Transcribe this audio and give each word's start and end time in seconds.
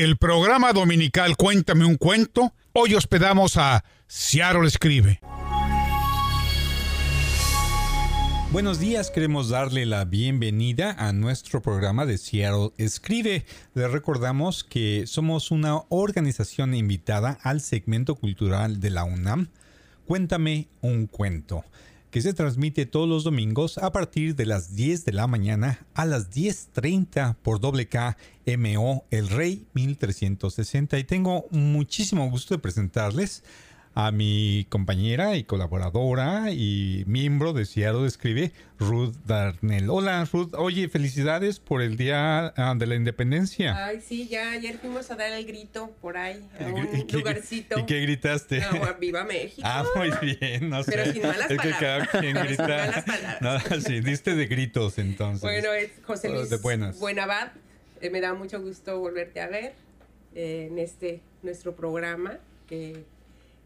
el 0.00 0.16
programa 0.16 0.72
dominical 0.72 1.36
Cuéntame 1.36 1.84
un 1.84 1.96
cuento. 1.96 2.54
Hoy 2.72 2.94
hospedamos 2.94 3.58
a 3.58 3.84
Ciaro 4.08 4.64
Escribe. 4.64 5.20
Buenos 8.50 8.80
días, 8.80 9.10
queremos 9.10 9.50
darle 9.50 9.84
la 9.84 10.06
bienvenida 10.06 10.96
a 10.98 11.12
nuestro 11.12 11.60
programa 11.60 12.06
de 12.06 12.16
Seattle 12.16 12.70
Escribe. 12.78 13.44
Les 13.74 13.90
recordamos 13.90 14.64
que 14.64 15.06
somos 15.06 15.50
una 15.50 15.82
organización 15.90 16.74
invitada 16.74 17.38
al 17.42 17.60
segmento 17.60 18.14
cultural 18.14 18.80
de 18.80 18.88
la 18.88 19.04
UNAM. 19.04 19.48
Cuéntame 20.06 20.68
un 20.80 21.08
cuento, 21.08 21.62
que 22.10 22.22
se 22.22 22.34
transmite 22.34 22.86
todos 22.86 23.08
los 23.08 23.24
domingos 23.24 23.78
a 23.78 23.92
partir 23.92 24.34
de 24.34 24.46
las 24.46 24.74
10 24.74 25.04
de 25.04 25.12
la 25.12 25.26
mañana 25.26 25.86
a 25.94 26.04
las 26.04 26.30
10.30 26.30 27.36
por 27.36 27.60
WKMO 27.60 29.04
El 29.10 29.28
Rey 29.28 29.66
1360. 29.74 30.98
Y 30.98 31.04
tengo 31.04 31.46
muchísimo 31.50 32.28
gusto 32.28 32.54
de 32.54 32.58
presentarles 32.58 33.44
a 33.94 34.12
mi 34.12 34.66
compañera 34.68 35.36
y 35.36 35.44
colaboradora 35.44 36.52
y 36.52 37.04
miembro 37.06 37.52
de 37.52 37.64
Seattle 37.66 38.06
Escribe, 38.06 38.52
Ruth 38.78 39.14
Darnell. 39.26 39.90
Hola 39.90 40.24
Ruth, 40.32 40.54
oye, 40.54 40.88
felicidades 40.88 41.58
por 41.58 41.82
el 41.82 41.96
Día 41.96 42.54
ah, 42.56 42.74
de 42.76 42.86
la 42.86 42.94
Independencia. 42.94 43.86
Ay, 43.86 44.00
sí, 44.00 44.28
ya 44.28 44.52
ayer 44.52 44.78
fuimos 44.78 45.10
a 45.10 45.16
dar 45.16 45.32
el 45.32 45.44
grito 45.44 45.90
por 46.00 46.16
ahí, 46.16 46.48
a 46.60 46.66
un 46.66 47.06
lugarcito. 47.12 47.80
¿Y 47.80 47.86
qué 47.86 48.00
gritaste? 48.00 48.60
No, 48.60 48.94
viva 49.00 49.24
México. 49.24 49.62
Ah, 49.64 49.84
muy 49.96 50.10
bien, 50.22 50.70
no 50.70 50.82
sé. 50.84 50.92
Pero 50.92 51.12
sin 51.12 51.22
malas 51.22 51.48
palabras. 51.48 51.78
Que 51.78 51.84
cada 51.84 52.06
quien 52.06 52.34
grita. 52.36 52.66
sin 52.66 52.66
malas 52.66 53.04
palabras. 53.04 53.70
No, 53.70 53.80
sí, 53.86 54.00
diste 54.00 54.34
de 54.36 54.46
gritos 54.46 54.98
entonces. 54.98 55.42
Bueno, 55.42 55.72
es 55.72 55.90
José 56.04 56.28
Luis 56.28 56.48
de 56.48 56.58
buenas. 56.58 56.98
Buenabad. 57.00 57.52
Eh, 58.00 58.08
me 58.10 58.20
da 58.20 58.34
mucho 58.34 58.60
gusto 58.62 58.98
volverte 58.98 59.40
a 59.40 59.48
ver 59.48 59.74
eh, 60.34 60.68
en 60.70 60.78
este 60.78 61.20
nuestro 61.42 61.74
programa 61.74 62.38
que 62.66 63.04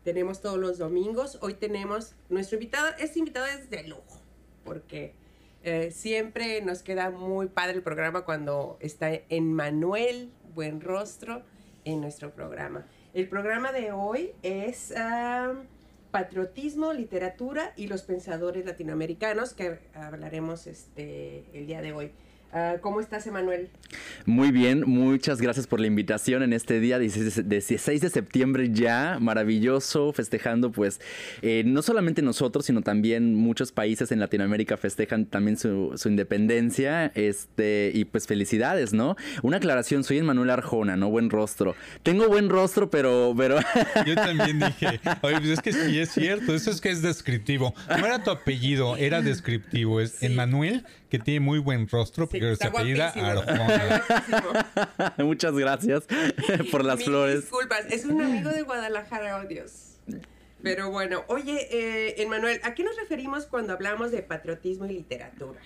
tenemos 0.05 0.41
todos 0.41 0.59
los 0.59 0.79
domingos. 0.79 1.39
Hoy 1.41 1.55
tenemos 1.55 2.15
nuestro 2.29 2.57
invitado, 2.57 2.91
este 2.99 3.19
invitado 3.19 3.47
es 3.47 3.71
de 3.71 3.85
lujo, 3.85 4.21
porque 4.65 5.15
eh, 5.63 5.91
siempre 5.91 6.61
nos 6.61 6.83
queda 6.83 7.11
muy 7.11 7.47
padre 7.49 7.77
el 7.77 7.83
programa 7.83 8.25
cuando 8.25 8.77
está 8.81 9.11
en 9.13 9.53
Manuel 9.53 10.31
Buen 10.55 10.81
Rostro 10.83 11.43
en 11.85 12.03
nuestro 12.03 12.33
programa. 12.33 12.87
El 13.15 13.29
programa 13.29 13.73
de 13.73 13.93
hoy 13.93 14.33
es 14.43 14.93
Patriotismo, 16.11 16.93
Literatura 16.93 17.73
y 17.77 17.87
los 17.87 18.03
Pensadores 18.03 18.67
Latinoamericanos, 18.67 19.55
que 19.55 19.79
hablaremos 19.95 20.67
este, 20.67 21.45
el 21.55 21.67
día 21.67 21.81
de 21.81 21.93
hoy. 21.93 22.13
Ah, 22.57 22.77
¿Cómo 22.81 23.01
estás, 23.01 23.27
Emanuel? 23.27 23.69
Muy 24.27 24.53
bien, 24.53 24.85
muchas 24.87 25.41
gracias 25.41 25.67
por 25.67 25.81
la 25.81 25.89
invitación 25.89 26.41
en 26.45 26.53
este 26.53 26.79
día 26.79 27.01
16 27.01 28.01
de 28.01 28.11
septiembre 28.11 28.71
ya, 28.73 29.19
maravilloso, 29.21 30.13
festejando 30.13 30.71
pues 30.71 31.01
eh, 31.43 31.65
no 31.67 31.83
solamente 31.83 32.23
nosotros, 32.23 32.67
sino 32.67 32.83
también 32.83 33.35
muchos 33.35 33.73
países 33.73 34.13
en 34.13 34.21
Latinoamérica 34.21 34.77
festejan 34.77 35.27
también 35.27 35.57
su, 35.57 35.95
su, 35.97 36.09
este, 37.15 37.91
y 37.93 38.05
pues 38.05 38.29
felicidades, 38.29 38.93
¿no? 38.93 39.17
Una 39.43 39.57
aclaración, 39.57 40.05
soy 40.05 40.19
Emanuel 40.19 40.51
Arjona, 40.51 40.97
¿no? 40.97 41.11
Buen 41.11 41.31
rostro. 41.31 41.75
Tengo 42.05 42.29
buen 42.29 42.51
rostro, 42.51 42.89
pero... 42.89 43.35
pero... 43.37 43.59
Yo 44.07 44.15
también 44.15 44.61
dije, 44.61 45.01
oye, 45.23 45.41
pues 45.41 45.49
es 45.49 45.61
que 45.61 45.73
sí 45.73 45.99
es 45.99 46.13
cierto, 46.13 46.55
eso 46.55 46.71
es 46.71 46.81
que 46.81 46.91
es 46.91 47.03
descriptivo. 47.03 47.75
No 47.89 48.07
era 48.07 48.23
tu 48.23 48.31
apellido, 48.31 48.97
era 48.97 49.23
descriptivo, 49.23 50.01
es 50.01 50.23
Emanuel 50.23 50.85
que 51.15 51.21
tiene 51.21 51.39
muy 51.39 51.61
buen 51.61 51.87
rostro, 51.87 52.29
pero 52.45 52.57
se 52.57 52.67
apellida 52.67 53.09
Arjona. 53.09 55.15
Muchas 55.19 55.55
gracias 55.55 56.05
por 56.71 56.85
las 56.85 57.03
flores. 57.03 57.43
Disculpas, 57.43 57.87
es 57.91 58.05
un 58.05 58.21
amigo 58.21 58.51
de 58.51 58.63
Guadalajara, 58.63 59.39
oh 59.39 59.47
Dios. 59.47 59.97
Pero 60.63 60.91
bueno, 60.91 61.25
oye, 61.29 61.69
eh, 61.71 62.23
Emanuel, 62.23 62.61
¿a 62.63 62.75
qué 62.75 62.85
nos 62.85 62.97
referimos 62.97 63.47
cuando 63.47 63.73
hablamos 63.73 64.11
de 64.11 64.23
patriotismo 64.23 64.87
y 64.87 64.95
literatura? 64.95 65.61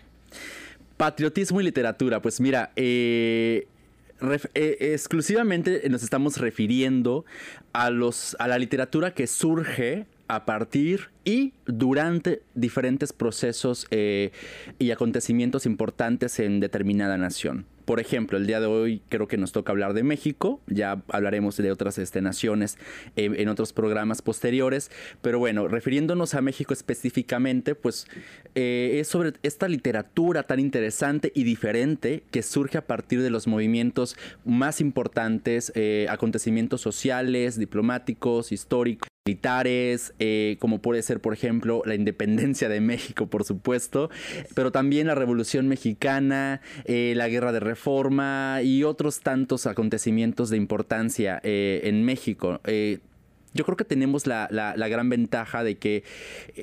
Patriotismo 0.96 1.60
y 1.60 1.64
literatura, 1.64 2.20
pues 2.20 2.40
mira, 2.40 2.72
eh, 2.74 3.68
eh, 4.54 4.76
exclusivamente 4.80 5.88
nos 5.88 6.02
estamos 6.02 6.38
refiriendo 6.38 7.24
a, 7.72 7.90
los, 7.90 8.36
a 8.40 8.48
la 8.48 8.58
literatura 8.58 9.14
que 9.14 9.28
surge 9.28 10.06
a 10.28 10.44
partir 10.44 11.08
y 11.24 11.52
durante 11.66 12.42
diferentes 12.54 13.12
procesos 13.12 13.86
eh, 13.90 14.30
y 14.78 14.90
acontecimientos 14.90 15.66
importantes 15.66 16.38
en 16.38 16.60
determinada 16.60 17.18
nación. 17.18 17.66
Por 17.84 18.00
ejemplo, 18.00 18.36
el 18.36 18.46
día 18.46 18.60
de 18.60 18.66
hoy 18.66 19.00
creo 19.08 19.28
que 19.28 19.38
nos 19.38 19.52
toca 19.52 19.72
hablar 19.72 19.94
de 19.94 20.02
México, 20.02 20.60
ya 20.66 21.02
hablaremos 21.08 21.56
de 21.56 21.72
otras 21.72 21.96
este, 21.96 22.20
naciones 22.20 22.76
eh, 23.16 23.30
en 23.34 23.48
otros 23.48 23.72
programas 23.72 24.20
posteriores, 24.20 24.90
pero 25.22 25.38
bueno, 25.38 25.68
refiriéndonos 25.68 26.34
a 26.34 26.42
México 26.42 26.74
específicamente, 26.74 27.74
pues 27.74 28.06
eh, 28.54 28.98
es 29.00 29.08
sobre 29.08 29.32
esta 29.42 29.68
literatura 29.68 30.42
tan 30.42 30.60
interesante 30.60 31.32
y 31.34 31.44
diferente 31.44 32.24
que 32.30 32.42
surge 32.42 32.76
a 32.76 32.86
partir 32.86 33.22
de 33.22 33.30
los 33.30 33.46
movimientos 33.46 34.16
más 34.44 34.82
importantes, 34.82 35.72
acontecimientos 36.10 36.82
sociales, 36.82 37.58
diplomáticos, 37.58 38.52
históricos 38.52 39.07
militares, 39.28 40.14
como 40.58 40.80
puede 40.80 41.02
ser 41.02 41.20
por 41.20 41.34
ejemplo, 41.34 41.82
la 41.84 41.94
independencia 41.94 42.68
de 42.68 42.80
México, 42.80 43.26
por 43.26 43.44
supuesto, 43.44 44.10
pero 44.54 44.72
también 44.72 45.06
la 45.06 45.14
Revolución 45.14 45.68
Mexicana, 45.68 46.62
eh, 46.86 47.12
la 47.16 47.28
Guerra 47.28 47.52
de 47.52 47.60
Reforma 47.60 48.60
y 48.62 48.84
otros 48.84 49.20
tantos 49.20 49.66
acontecimientos 49.66 50.48
de 50.48 50.56
importancia 50.56 51.40
eh, 51.42 51.82
en 51.84 52.04
México. 52.04 52.60
Eh, 52.64 53.00
yo 53.54 53.64
creo 53.64 53.76
que 53.76 53.84
tenemos 53.84 54.26
la, 54.26 54.48
gran 54.88 55.08
ventaja 55.08 55.64
de 55.64 55.76
que 55.76 56.04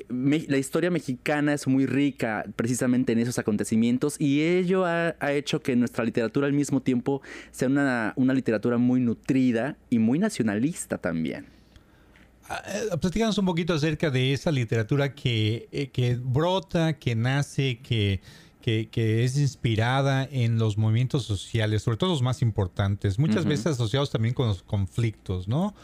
la 0.08 0.56
historia 0.56 0.90
mexicana 0.90 1.52
es 1.52 1.66
muy 1.66 1.84
rica 1.86 2.44
precisamente 2.56 3.12
en 3.12 3.18
esos 3.18 3.38
acontecimientos 3.38 4.16
y 4.20 4.42
ello 4.42 4.84
ha, 4.86 5.14
hecho 5.32 5.60
que 5.60 5.76
nuestra 5.76 6.04
literatura 6.04 6.46
al 6.46 6.52
mismo 6.52 6.80
tiempo 6.80 7.22
sea 7.50 7.68
una 7.68 8.34
literatura 8.34 8.78
muy 8.78 9.00
nutrida 9.00 9.76
y 9.90 9.98
muy 9.98 10.18
nacionalista 10.18 10.98
también. 10.98 11.55
Eh, 12.66 12.96
platícanos 13.00 13.38
un 13.38 13.46
poquito 13.46 13.74
acerca 13.74 14.10
de 14.10 14.32
esa 14.32 14.50
literatura 14.50 15.14
que, 15.14 15.68
eh, 15.72 15.88
que 15.88 16.16
brota, 16.16 16.98
que 16.98 17.14
nace, 17.16 17.80
que, 17.80 18.20
que, 18.60 18.88
que, 18.88 19.24
es 19.24 19.36
inspirada 19.36 20.24
en 20.30 20.58
los 20.58 20.78
movimientos 20.78 21.24
sociales, 21.24 21.82
sobre 21.82 21.96
todo 21.96 22.10
los 22.10 22.22
más 22.22 22.42
importantes, 22.42 23.18
muchas 23.18 23.44
veces 23.44 23.66
asociados 23.66 24.10
también 24.10 24.34
con 24.34 24.48
los 24.48 24.62
conflictos, 24.62 25.48
¿no? 25.48 25.74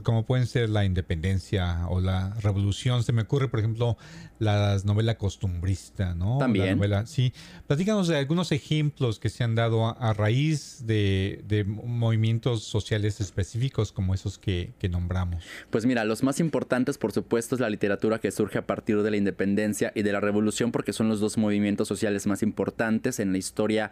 Como 0.00 0.24
pueden 0.24 0.46
ser 0.46 0.70
la 0.70 0.84
independencia 0.84 1.86
o 1.88 2.00
la 2.00 2.34
revolución. 2.40 3.02
Se 3.02 3.12
me 3.12 3.22
ocurre, 3.22 3.48
por 3.48 3.58
ejemplo, 3.58 3.98
la 4.38 4.78
novela 4.84 5.16
costumbrista, 5.16 6.14
¿no? 6.14 6.38
También. 6.38 6.80
sí. 7.06 7.32
Platícanos 7.66 8.08
de 8.08 8.16
algunos 8.16 8.50
ejemplos 8.50 9.18
que 9.18 9.28
se 9.28 9.44
han 9.44 9.54
dado 9.54 9.86
a, 9.86 10.12
raíz 10.14 10.84
de, 10.86 11.64
movimientos 11.66 12.64
sociales 12.64 13.20
específicos 13.20 13.92
como 13.92 14.14
esos 14.14 14.38
que, 14.38 14.72
nombramos. 14.90 15.44
Pues 15.70 15.86
mira, 15.86 16.04
los 16.04 16.22
más 16.22 16.40
importantes, 16.40 16.98
por 16.98 17.12
supuesto, 17.12 17.54
es 17.54 17.60
la 17.60 17.70
literatura 17.70 18.18
que 18.18 18.30
surge 18.30 18.58
a 18.58 18.66
partir 18.66 19.02
de 19.02 19.10
la 19.10 19.16
independencia 19.16 19.92
y 19.94 20.02
de 20.02 20.12
la 20.12 20.20
revolución, 20.20 20.72
porque 20.72 20.92
son 20.92 21.08
los 21.08 21.20
dos 21.20 21.38
movimientos 21.38 21.88
sociales 21.88 22.26
más 22.26 22.42
importantes 22.42 23.20
en 23.20 23.32
la 23.32 23.38
historia 23.38 23.90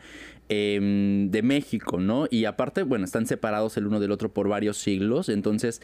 em, 0.48 1.30
de 1.30 1.42
México, 1.42 2.00
¿no? 2.00 2.26
Y 2.30 2.44
aparte, 2.44 2.82
bueno, 2.82 3.04
están 3.04 3.26
separados 3.26 3.76
el 3.76 3.86
uno 3.86 4.00
del 4.00 4.10
otro 4.10 4.32
por 4.32 4.48
varios 4.48 4.78
siglos, 4.78 5.28
entonces 5.28 5.80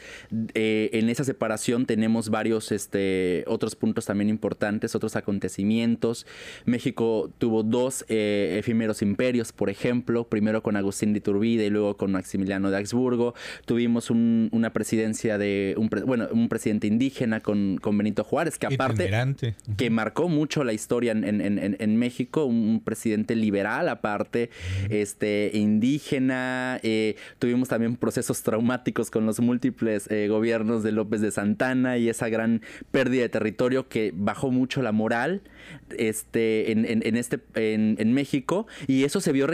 eh, 0.53 0.89
en 0.93 1.09
esa 1.09 1.23
separación 1.23 1.85
tenemos 1.85 2.29
varios 2.29 2.71
este, 2.71 3.43
otros 3.47 3.75
puntos 3.75 4.05
también 4.05 4.29
importantes, 4.29 4.95
otros 4.95 5.15
acontecimientos. 5.15 6.25
México 6.65 7.31
tuvo 7.37 7.63
dos 7.63 8.05
eh, 8.09 8.57
efímeros 8.59 9.01
imperios, 9.01 9.51
por 9.51 9.69
ejemplo, 9.69 10.27
primero 10.27 10.61
con 10.63 10.75
Agustín 10.75 11.13
de 11.13 11.19
Iturbide 11.19 11.65
y 11.65 11.69
luego 11.69 11.97
con 11.97 12.11
Maximiliano 12.11 12.69
de 12.71 12.77
Habsburgo. 12.77 13.33
Tuvimos 13.65 14.09
una 14.09 14.73
presidencia 14.73 15.37
de, 15.37 15.75
un, 15.77 15.89
bueno, 16.05 16.27
un 16.31 16.49
presidente 16.49 16.87
indígena 16.87 17.39
con, 17.39 17.79
Benito 17.97 18.23
Juárez, 18.23 18.59
que 18.59 18.67
aparte, 18.67 19.09
que 19.75 19.89
marcó 19.89 20.29
mucho 20.29 20.63
la 20.63 20.73
historia 20.73 21.13
en, 21.13 21.97
México, 21.97 22.45
un, 22.45 22.81
presidente 22.83 23.35
liberal 23.35 23.89
aparte, 23.89 24.49
este, 24.89 25.51
indígena. 25.53 26.79
Eh, 26.83 27.15
tuvimos 27.39 27.69
también 27.69 27.95
procesos 27.95 28.43
traumáticos 28.43 29.09
con 29.09 29.25
los 29.25 29.39
múltiples 29.39 29.86
eh, 29.87 30.27
gobiernos 30.27 30.83
de 30.83 30.91
López 30.91 31.21
de 31.21 31.31
Santana 31.31 31.97
y 31.97 32.09
esa 32.09 32.29
gran 32.29 32.61
pérdida 32.91 33.23
de 33.23 33.29
territorio 33.29 33.87
que 33.87 34.11
bajó 34.15 34.51
mucho 34.51 34.81
la 34.81 34.91
moral 34.91 35.41
este, 35.97 36.71
en, 36.71 37.17
este, 37.17 37.39
en, 37.55 38.13
México. 38.13 38.67
Y 38.87 39.03
eso 39.03 39.21
se 39.21 39.31
vio 39.31 39.47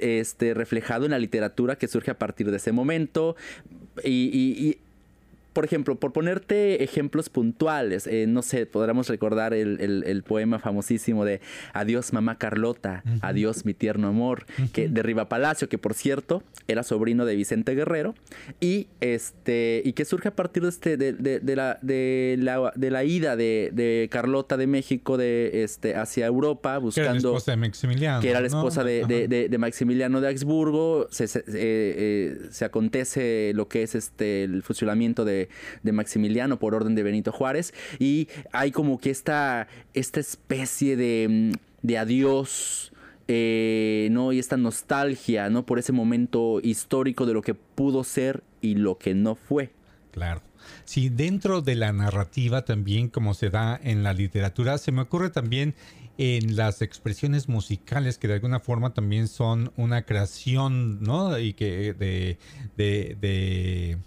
este, 0.00 0.54
reflejado 0.54 1.04
en 1.04 1.12
la 1.12 1.18
literatura 1.18 1.76
que 1.76 1.88
surge 1.88 2.10
a 2.10 2.18
partir 2.18 2.50
de 2.50 2.56
ese 2.56 2.72
momento. 2.72 3.36
Y, 4.02 4.78
por 5.54 5.64
ejemplo, 5.64 5.94
por 5.94 6.12
ponerte 6.12 6.82
ejemplos 6.82 7.30
puntuales, 7.30 8.08
eh, 8.08 8.26
no 8.28 8.42
sé, 8.42 8.66
podríamos 8.66 9.08
recordar 9.08 9.54
el, 9.54 10.24
poema 10.26 10.58
famosísimo 10.58 11.24
de 11.24 11.40
Adiós 11.72 12.12
mamá 12.12 12.38
Carlota, 12.38 13.02
adiós 13.20 13.64
mi 13.64 13.72
tierno 13.72 14.08
amor, 14.08 14.46
que 14.72 14.88
de 14.88 15.02
Riva 15.02 15.28
Palacio, 15.28 15.68
que 15.68 15.78
por 15.78 15.94
cierto 15.94 16.42
era 16.66 16.82
sobrino 16.82 17.24
de 17.24 17.36
Vicente 17.36 17.74
Guerrero, 17.74 18.14
y 18.60 18.88
este 19.00 19.80
y 19.84 19.92
que 19.92 20.04
surge 20.04 20.28
a 20.28 20.36
partir 20.36 20.64
de 20.64 20.68
este 20.70 20.96
de, 20.96 21.56
la, 21.56 21.78
de 21.82 22.36
la 22.40 22.72
de 22.74 22.90
la 22.90 23.04
ida 23.04 23.36
de, 23.36 24.08
Carlota 24.10 24.56
de 24.56 24.66
México 24.66 25.16
de 25.16 25.62
este 25.62 25.94
hacia 25.94 26.26
Europa 26.26 26.78
buscando 26.78 27.04
que 27.10 27.10
era 27.10 27.12
la 27.12 27.18
esposa 27.18 27.50
de 27.52 27.56
Maximiliano, 27.56 28.20
que 28.20 28.30
era 28.30 28.40
la 28.40 28.46
esposa 28.46 28.84
de, 28.84 29.56
Maximiliano 29.58 30.20
de 30.20 30.28
Habsburgo, 30.28 31.06
se, 31.10 31.28
se, 31.28 31.40
eh, 31.40 31.44
eh, 31.54 32.38
se 32.50 32.64
acontece 32.64 33.52
lo 33.54 33.68
que 33.68 33.84
es 33.84 33.94
este 33.94 34.44
el 34.44 34.62
fusilamiento 34.62 35.24
de 35.24 35.43
de, 35.82 35.92
Maximiliano 35.92 36.58
por 36.58 36.74
orden 36.74 36.94
de 36.94 37.02
Benito 37.02 37.32
Juárez. 37.32 37.72
Y 37.98 38.28
hay 38.52 38.70
como 38.70 38.98
que 38.98 39.10
esta, 39.10 39.68
esta 39.94 40.20
especie 40.20 40.96
de, 40.96 41.52
mm, 41.52 41.52
de 41.82 41.98
adiós. 41.98 42.90
Eh, 43.26 44.08
¿no? 44.10 44.32
Y 44.32 44.38
esta 44.38 44.58
nostalgia, 44.58 45.48
¿no? 45.48 45.64
Por 45.64 45.78
ese 45.78 45.92
momento 45.92 46.60
histórico 46.62 47.24
de 47.24 47.32
lo 47.32 47.40
que 47.40 47.54
pudo 47.54 48.04
ser 48.04 48.42
y 48.60 48.74
lo 48.74 48.98
que 48.98 49.14
no 49.14 49.34
fue. 49.34 49.70
Claro. 50.10 50.42
Sí, 50.84 51.08
dentro 51.08 51.62
de 51.62 51.74
la 51.74 51.92
narrativa 51.92 52.64
también, 52.64 53.08
como 53.08 53.34
se 53.34 53.50
da 53.50 53.80
en 53.82 54.02
la 54.02 54.12
literatura, 54.12 54.78
se 54.78 54.92
me 54.92 55.02
ocurre 55.02 55.30
también 55.30 55.74
en 56.18 56.56
las 56.56 56.82
expresiones 56.82 57.48
musicales 57.48 58.18
que 58.18 58.28
de 58.28 58.34
alguna 58.34 58.60
forma 58.60 58.94
también 58.94 59.26
son 59.26 59.72
una 59.76 60.02
creación, 60.02 61.02
¿no? 61.02 61.38
Y 61.38 61.54
que 61.54 61.94
de 61.94 62.38
de 62.76 63.98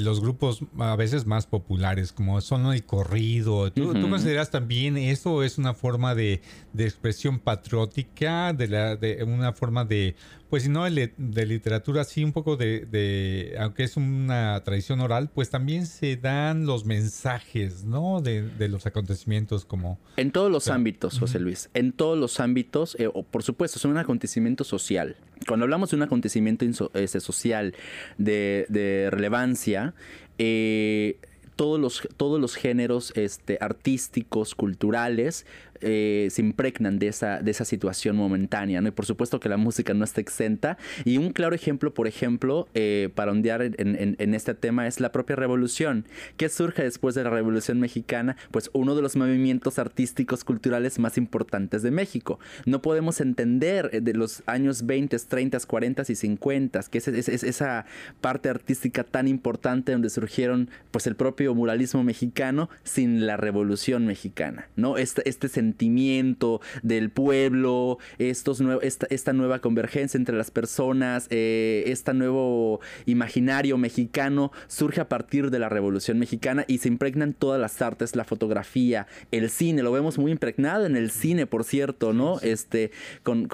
los 0.00 0.20
grupos 0.20 0.60
a 0.78 0.96
veces 0.96 1.26
más 1.26 1.46
populares, 1.46 2.12
como 2.12 2.40
son 2.40 2.72
el 2.72 2.84
corrido. 2.84 3.72
¿Tú, 3.72 3.92
consideras 4.08 4.50
también 4.50 4.96
eso 4.96 5.42
es 5.42 5.58
una 5.58 5.74
forma 5.74 6.14
de, 6.14 6.40
de, 6.72 6.84
expresión 6.84 7.38
patriótica, 7.38 8.52
de, 8.52 8.68
la, 8.68 8.96
de 8.96 9.22
una 9.24 9.52
forma 9.52 9.84
de 9.84 10.14
pues 10.52 10.64
si 10.64 10.68
no 10.68 10.84
de, 10.84 11.46
literatura, 11.46 12.04
sí 12.04 12.22
un 12.22 12.32
poco 12.34 12.58
de, 12.58 13.56
aunque 13.58 13.84
es 13.84 13.96
una 13.96 14.62
tradición 14.62 15.00
oral, 15.00 15.30
pues 15.32 15.48
también 15.48 15.86
se 15.86 16.18
dan 16.18 16.66
los 16.66 16.84
mensajes, 16.84 17.86
¿no? 17.86 18.20
De, 18.20 18.68
los 18.68 18.84
acontecimientos 18.84 19.64
como... 19.64 19.98
En 20.18 20.30
todos 20.30 20.52
los 20.52 20.68
ámbitos, 20.68 21.18
José 21.18 21.40
Luis, 21.40 21.70
en 21.72 21.92
todos 21.92 22.18
los 22.18 22.38
ámbitos, 22.38 22.96
eh, 23.00 23.08
por 23.30 23.42
supuesto, 23.42 23.78
son 23.78 23.92
un 23.92 23.96
acontecimiento 23.96 24.62
social. 24.62 25.16
Cuando 25.48 25.64
hablamos 25.64 25.88
de 25.92 25.96
un 25.96 26.02
acontecimiento 26.02 26.66
este, 26.92 27.20
social 27.20 27.74
de, 28.18 29.08
relevancia, 29.10 29.94
eh, 30.36 31.16
todos 31.56 31.80
los, 31.80 32.06
todos 32.18 32.38
los 32.38 32.56
géneros 32.56 33.14
este, 33.16 33.56
artísticos, 33.58 34.54
culturales, 34.54 35.46
eh, 35.82 36.28
se 36.30 36.42
impregnan 36.42 36.98
de 36.98 37.08
esa, 37.08 37.40
de 37.40 37.50
esa 37.50 37.64
situación 37.64 38.16
momentánea, 38.16 38.80
¿no? 38.80 38.88
Y 38.88 38.92
por 38.92 39.06
supuesto 39.06 39.40
que 39.40 39.48
la 39.48 39.56
música 39.56 39.94
no 39.94 40.04
está 40.04 40.20
exenta. 40.20 40.78
Y 41.04 41.18
un 41.18 41.32
claro 41.32 41.54
ejemplo, 41.54 41.92
por 41.92 42.06
ejemplo, 42.06 42.68
eh, 42.74 43.10
para 43.14 43.32
ondear 43.32 43.62
en, 43.62 44.34
este 44.34 44.54
tema 44.54 44.86
es 44.86 45.00
la 45.00 45.12
propia 45.12 45.36
revolución. 45.36 46.06
¿Qué 46.36 46.48
surge 46.48 46.82
después 46.82 47.14
de 47.14 47.24
la 47.24 47.30
revolución 47.30 47.80
mexicana? 47.80 48.36
Pues 48.50 48.70
uno 48.72 48.94
de 48.94 49.02
los 49.02 49.16
movimientos 49.16 49.78
artísticos 49.78 50.44
culturales 50.44 50.98
más 50.98 51.18
importantes 51.18 51.82
de 51.82 51.90
México. 51.90 52.38
No 52.64 52.80
podemos 52.80 53.20
entender 53.20 53.90
eh, 53.92 54.00
de 54.00 54.14
los 54.14 54.42
años 54.46 54.86
20, 54.86 55.18
30, 55.18 55.58
40 55.60 56.02
y 56.08 56.14
50, 56.14 56.80
que 56.90 56.98
es, 56.98 57.08
esa 57.08 57.86
parte 58.20 58.48
artística 58.48 59.04
tan 59.04 59.28
importante 59.28 59.92
donde 59.92 60.10
surgieron 60.10 60.70
pues 60.90 61.06
el 61.06 61.16
propio 61.16 61.54
muralismo 61.54 62.04
mexicano 62.04 62.70
sin 62.84 63.26
la 63.26 63.36
revolución 63.36 64.06
mexicana, 64.06 64.68
¿no? 64.76 64.96
Este, 64.96 65.28
este 65.28 65.48
sentido 65.48 65.71
sentimiento 65.72 66.60
del 66.82 67.10
pueblo, 67.10 67.98
estos 68.18 68.62
esta, 68.82 69.06
esta, 69.08 69.32
nueva 69.32 69.60
convergencia 69.60 70.18
entre 70.18 70.36
las 70.36 70.50
personas, 70.50 71.26
eh, 71.30 71.84
este 71.86 72.12
nuevo 72.12 72.80
imaginario 73.06 73.78
mexicano 73.78 74.52
surge 74.66 75.00
a 75.00 75.08
partir 75.08 75.50
de 75.50 75.58
la 75.58 75.70
Revolución 75.70 76.18
Mexicana 76.18 76.64
y 76.68 76.78
se 76.78 76.88
impregnan 76.88 77.32
todas 77.32 77.58
las 77.58 77.80
artes, 77.80 78.14
la 78.16 78.24
fotografía, 78.24 79.06
el 79.30 79.48
cine, 79.48 79.82
lo 79.82 79.92
vemos 79.92 80.18
muy 80.18 80.30
impregnado 80.30 80.84
en 80.84 80.96
el 80.96 81.10
cine, 81.10 81.46
por 81.46 81.64
cierto, 81.64 82.12
¿no? 82.12 82.38
Este, 82.40 82.90
con, 83.22 83.48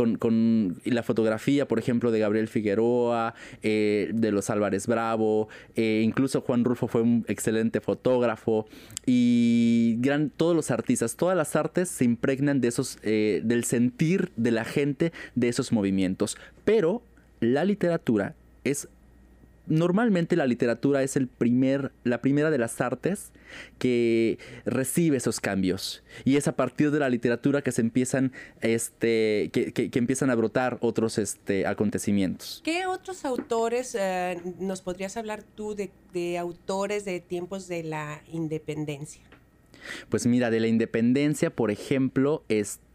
la 0.85 1.03
fotografía, 1.05 1.69
por 1.69 1.79
ejemplo, 1.79 2.11
de 2.11 2.19
Gabriel 2.19 2.49
Figueroa, 2.49 3.35
eh, 3.63 4.11
de 4.13 4.33
los 4.33 4.51
Álvarez 4.51 4.87
Bravo, 4.87 5.49
eh, 5.77 6.03
incluso 6.05 6.41
Juan 6.41 6.65
Rulfo 6.65 6.89
fue 6.89 7.03
un 7.03 7.25
excelente 7.29 7.81
fotógrafo 7.81 8.67
y 9.07 9.97
gran, 10.01 10.31
todos 10.31 10.57
los 10.57 10.71
artistas, 10.71 11.17
todas 11.17 11.37
las 11.37 11.55
artes 11.55 11.89
se 11.89 12.08
impregnan 12.09 12.61
de 12.61 12.69
esos, 12.69 12.99
eh, 13.03 13.41
del 13.45 13.65
sentir 13.65 14.33
de 14.37 14.51
la 14.51 14.65
gente 14.65 15.13
de 15.35 15.49
esos 15.49 15.73
movimientos. 15.73 16.37
Pero 16.65 17.03
la 17.41 17.65
literatura 17.65 18.35
es 18.65 18.89
normalmente 19.69 20.37
la 20.37 20.47
literatura 20.47 21.03
es 21.03 21.17
el 21.17 21.29
primer, 21.29 21.93
la 22.05 22.21
primera 22.21 22.51
de 22.51 22.59
las 22.59 22.81
artes 22.81 23.33
que 23.79 24.39
recibe 24.65 25.17
esos 25.17 25.41
cambios. 25.41 26.03
Y 26.25 26.37
es 26.37 26.49
a 26.49 26.57
partir 26.57 26.91
de 26.91 26.99
la 26.99 27.09
literatura 27.09 27.63
que 27.63 27.73
se 27.73 27.81
empiezan, 27.81 28.33
este, 28.61 29.51
que, 29.53 29.91
empiezan 29.95 30.31
a 30.31 30.35
brotar 30.35 30.79
otros 30.81 31.19
este, 31.19 31.67
acontecimientos. 31.67 32.61
¿Qué 32.65 32.87
otros 32.87 33.25
autores 33.25 33.97
eh, 33.99 34.41
nos 34.59 34.81
podrías 34.83 35.17
hablar 35.17 35.43
tú 35.43 35.75
de, 35.75 35.91
de 36.13 36.39
autores 36.39 37.05
de 37.05 37.21
tiempos 37.21 37.69
de 37.69 37.85
la 37.85 38.23
independencia? 38.33 39.28
Pues 40.09 40.27
mira, 40.27 40.51
de 40.51 40.61
la 40.61 40.67
independencia, 40.67 41.51
por 41.51 41.71
ejemplo, 41.71 42.45
este, 42.49 42.88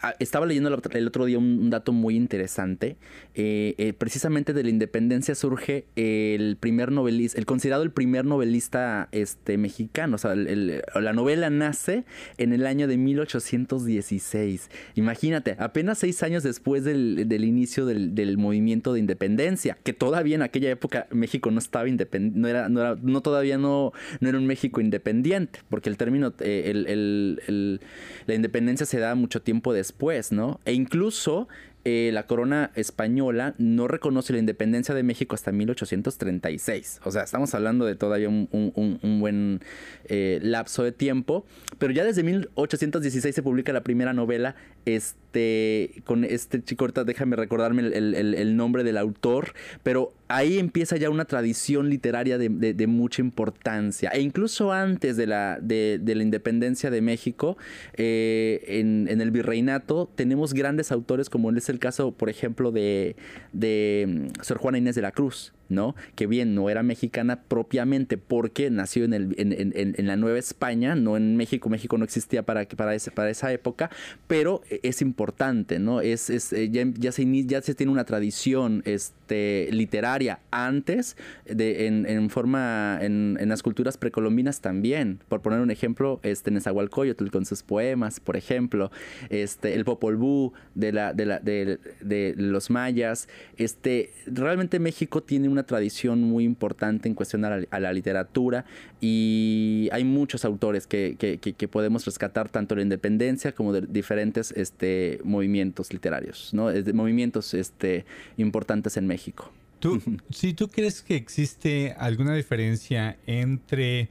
ah, 0.00 0.14
estaba 0.18 0.46
leyendo 0.46 0.68
el 0.68 1.06
otro 1.06 1.24
día 1.24 1.38
un, 1.38 1.70
dato 1.70 1.92
muy 1.92 2.16
interesante. 2.16 2.96
Eh, 3.34 3.74
eh, 3.78 3.92
precisamente 3.92 4.52
de 4.52 4.62
la 4.62 4.70
independencia 4.70 5.34
surge 5.34 5.86
el 5.96 6.56
primer 6.56 6.92
novelista, 6.92 7.38
el 7.38 7.46
considerado 7.46 7.82
el 7.82 7.90
primer 7.90 8.24
novelista 8.24 9.08
este, 9.12 9.58
mexicano. 9.58 10.16
O 10.16 10.18
sea, 10.18 10.34
la 10.34 11.12
novela 11.12 11.50
nace 11.50 12.04
en 12.38 12.52
el 12.52 12.66
año 12.66 12.88
de 12.88 12.96
1816. 12.98 14.70
Imagínate, 14.94 15.56
apenas 15.58 15.98
seis 15.98 16.22
años 16.22 16.42
después 16.42 16.84
del, 16.84 17.44
inicio 17.44 17.86
del, 17.86 18.38
movimiento 18.38 18.92
de 18.92 19.00
independencia, 19.00 19.78
que 19.82 19.92
todavía 19.92 20.36
en 20.36 20.42
aquella 20.42 20.70
época 20.70 21.06
México 21.10 21.50
no 21.50 21.58
estaba 21.58 21.88
independiente, 21.88 22.38
no 22.38 22.48
era, 22.48 22.68
no 22.68 22.80
era, 22.80 22.96
no 23.00 23.20
todavía 23.20 23.58
no, 23.58 23.92
no 24.20 24.28
era 24.28 24.38
un 24.38 24.46
México 24.46 24.80
independiente, 24.80 25.60
porque 25.68 25.88
el 25.88 25.96
término, 25.96 26.32
eh, 26.40 26.70
el, 26.70 27.80
la 28.26 28.34
independencia 28.34 28.81
se 28.86 28.98
da 28.98 29.14
mucho 29.14 29.42
tiempo 29.42 29.72
después, 29.72 30.32
¿no? 30.32 30.60
E 30.64 30.72
incluso 30.72 31.48
eh, 31.84 32.10
la 32.12 32.26
corona 32.26 32.70
española 32.76 33.54
no 33.58 33.88
reconoce 33.88 34.32
la 34.32 34.38
independencia 34.38 34.94
de 34.94 35.02
México 35.02 35.34
hasta 35.34 35.50
1836. 35.50 37.00
O 37.04 37.10
sea, 37.10 37.24
estamos 37.24 37.54
hablando 37.54 37.84
de 37.84 37.96
todavía 37.96 38.28
un, 38.28 39.18
buen 39.20 39.60
eh, 40.04 40.38
lapso 40.42 40.84
de 40.84 40.92
tiempo. 40.92 41.44
Pero 41.78 41.92
ya 41.92 42.04
desde 42.04 42.22
1816 42.22 43.34
se 43.34 43.42
publica 43.42 43.72
la 43.72 43.82
primera 43.82 44.12
novela 44.12 44.54
este, 44.84 46.02
con 46.04 46.24
este 46.24 46.62
chico, 46.62 46.84
ahorita 46.84 47.04
déjame 47.04 47.36
recordarme 47.36 47.82
el, 47.82 48.56
nombre 48.56 48.84
del 48.84 48.98
autor, 48.98 49.54
pero 49.82 50.12
ahí 50.28 50.58
empieza 50.58 50.96
ya 50.96 51.10
una 51.10 51.24
tradición 51.24 51.88
literaria 51.88 52.38
de, 52.38 52.86
mucha 52.86 53.22
importancia. 53.22 54.10
E 54.10 54.20
incluso 54.20 54.72
antes 54.72 55.16
de 55.16 55.26
la, 55.26 55.58
de, 55.60 56.00
la 56.04 56.22
independencia 56.22 56.90
de 56.90 57.00
México, 57.00 57.56
eh, 57.94 58.64
en, 58.66 59.20
el 59.20 59.30
virreinato, 59.30 60.10
tenemos 60.14 60.52
grandes 60.52 60.90
autores 60.92 61.30
como 61.30 61.50
es 61.50 61.68
el 61.72 61.78
caso, 61.78 62.12
por 62.12 62.30
ejemplo, 62.30 62.70
de, 62.70 63.16
de 63.52 64.30
mm, 64.36 64.42
Sor 64.42 64.58
Juana 64.58 64.78
Inés 64.78 64.94
de 64.94 65.02
la 65.02 65.12
Cruz. 65.12 65.52
¿No? 65.72 65.94
Que 66.14 66.26
bien, 66.26 66.54
no 66.54 66.70
era 66.70 66.82
mexicana 66.82 67.42
propiamente 67.42 68.18
porque 68.18 68.70
nació 68.70 69.04
en, 69.04 69.14
el, 69.14 69.34
en, 69.36 70.06
la 70.06 70.16
Nueva 70.16 70.38
España, 70.38 70.94
no 70.94 71.16
en 71.16 71.36
México, 71.36 71.68
México 71.68 71.98
no 71.98 72.04
existía 72.04 72.44
para, 72.44 72.66
para, 72.66 72.94
ese, 72.94 73.10
para 73.10 73.30
esa 73.30 73.52
época, 73.52 73.90
pero 74.26 74.62
es 74.82 75.02
importante, 75.02 75.78
¿no? 75.78 76.00
Es, 76.00 76.30
eh, 76.30 76.70
ya, 76.70 77.12
se, 77.12 77.46
ya 77.46 77.62
se 77.62 77.74
tiene 77.74 77.92
una 77.92 78.04
tradición 78.04 78.82
este, 78.84 79.68
literaria 79.72 80.40
antes, 80.50 81.16
de, 81.46 81.86
en, 81.86 82.30
forma, 82.30 82.98
en, 83.00 83.38
las 83.48 83.62
culturas 83.62 83.96
precolombinas 83.96 84.60
también, 84.60 85.20
por 85.28 85.42
poner 85.42 85.60
un 85.60 85.70
ejemplo, 85.70 86.20
este, 86.22 86.50
Nezahualcóyotl 86.50 87.30
con 87.30 87.44
sus 87.44 87.62
poemas, 87.62 88.20
por 88.20 88.36
ejemplo, 88.36 88.90
este, 89.30 89.74
el 89.74 89.84
Popol 89.84 90.16
Vuh 90.16 90.52
de, 90.74 90.92
la, 90.92 91.12
de, 91.12 91.26
la, 91.26 91.38
de, 91.40 91.78
de 92.00 92.34
los 92.36 92.70
mayas, 92.70 93.28
este, 93.56 94.12
realmente 94.26 94.78
México 94.78 95.22
tiene 95.22 95.48
una 95.48 95.61
tradición 95.62 96.22
muy 96.22 96.44
importante 96.44 97.08
en 97.08 97.14
cuestión 97.14 97.44
a 97.44 97.80
la, 97.80 97.92
literatura 97.92 98.64
y 99.00 99.88
hay 99.92 100.04
muchos 100.04 100.44
autores 100.44 100.86
que, 100.86 101.68
podemos 101.70 102.04
rescatar 102.04 102.48
tanto 102.48 102.74
la 102.74 102.82
independencia 102.82 103.52
como 103.52 103.72
de 103.72 103.82
diferentes 103.82 104.52
este, 104.52 105.20
movimientos 105.24 105.92
literarios, 105.92 106.50
¿no? 106.52 106.70
movimientos 106.94 107.54
este, 107.54 108.04
importantes 108.36 108.96
en 108.96 109.06
México. 109.06 109.50
¿Tú, 109.80 110.00
si 110.30 110.54
tú 110.54 110.68
crees 110.68 111.02
que 111.02 111.16
existe 111.16 111.94
alguna 111.98 112.34
diferencia 112.34 113.18
entre 113.26 114.08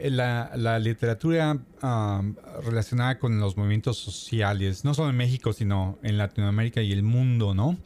la, 0.00 0.78
literatura 0.78 1.58
relacionada 2.64 3.18
con 3.18 3.38
los 3.40 3.56
movimientos 3.56 3.98
sociales, 3.98 4.84
no 4.84 4.94
solo 4.94 5.10
en 5.10 5.16
México, 5.16 5.52
sino 5.52 5.98
en 6.02 6.18
Latinoamérica 6.18 6.82
y 6.82 6.92
el 6.92 7.02
mundo, 7.02 7.54
¿no? 7.54 7.78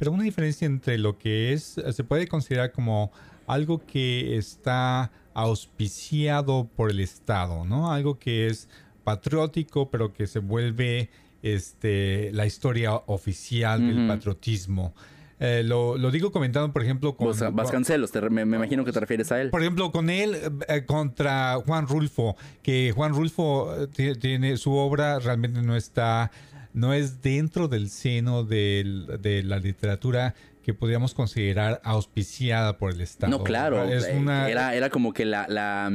Pero 0.00 0.12
una 0.12 0.24
diferencia 0.24 0.64
entre 0.64 0.96
lo 0.96 1.18
que 1.18 1.52
es, 1.52 1.78
se 1.92 2.04
puede 2.04 2.26
considerar 2.26 2.72
como 2.72 3.12
algo 3.46 3.84
que 3.84 4.38
está 4.38 5.10
auspiciado 5.34 6.70
por 6.74 6.90
el 6.90 7.00
Estado, 7.00 7.66
¿no? 7.66 7.92
Algo 7.92 8.18
que 8.18 8.46
es 8.46 8.66
patriótico, 9.04 9.90
pero 9.90 10.14
que 10.14 10.26
se 10.26 10.38
vuelve 10.38 11.10
este, 11.42 12.32
la 12.32 12.46
historia 12.46 12.94
oficial 12.94 13.86
del 13.86 14.06
patriotismo. 14.08 14.94
Eh, 15.38 15.64
lo, 15.64 16.10
digo 16.10 16.32
comentando, 16.32 16.72
por 16.72 16.82
ejemplo, 16.82 17.14
con... 17.14 17.34
Vasconcelos, 17.54 18.10
me, 18.30 18.40
imagino 18.40 18.86
que 18.86 18.92
te 18.92 19.00
refieres 19.00 19.30
a 19.32 19.40
él. 19.42 19.50
Por 19.50 19.60
ejemplo, 19.60 19.92
con 19.92 20.08
él 20.08 20.34
eh, 20.66 20.84
contra 20.86 21.56
Juan 21.66 21.86
Rulfo, 21.86 22.36
que 22.62 22.92
Juan 22.96 23.12
Rulfo 23.12 23.74
eh, 23.98 24.14
tiene, 24.18 24.56
su 24.56 24.72
obra 24.72 25.18
realmente 25.18 25.60
no 25.60 25.76
está, 25.76 26.30
no 26.72 26.94
es 26.94 27.22
dentro 27.22 27.68
del 27.68 27.90
seno 27.90 28.44
de 28.44 29.42
la 29.44 29.58
literatura 29.58 30.34
que 30.62 30.74
podríamos 30.74 31.14
considerar 31.14 31.80
auspiciada 31.84 32.76
por 32.76 32.92
el 32.92 33.00
Estado. 33.00 33.30
No, 33.30 33.44
claro. 33.44 33.82
era, 33.82 34.74
era 34.74 34.90
como 34.90 35.12
que 35.12 35.24
la... 35.24 35.46
la 35.48 35.90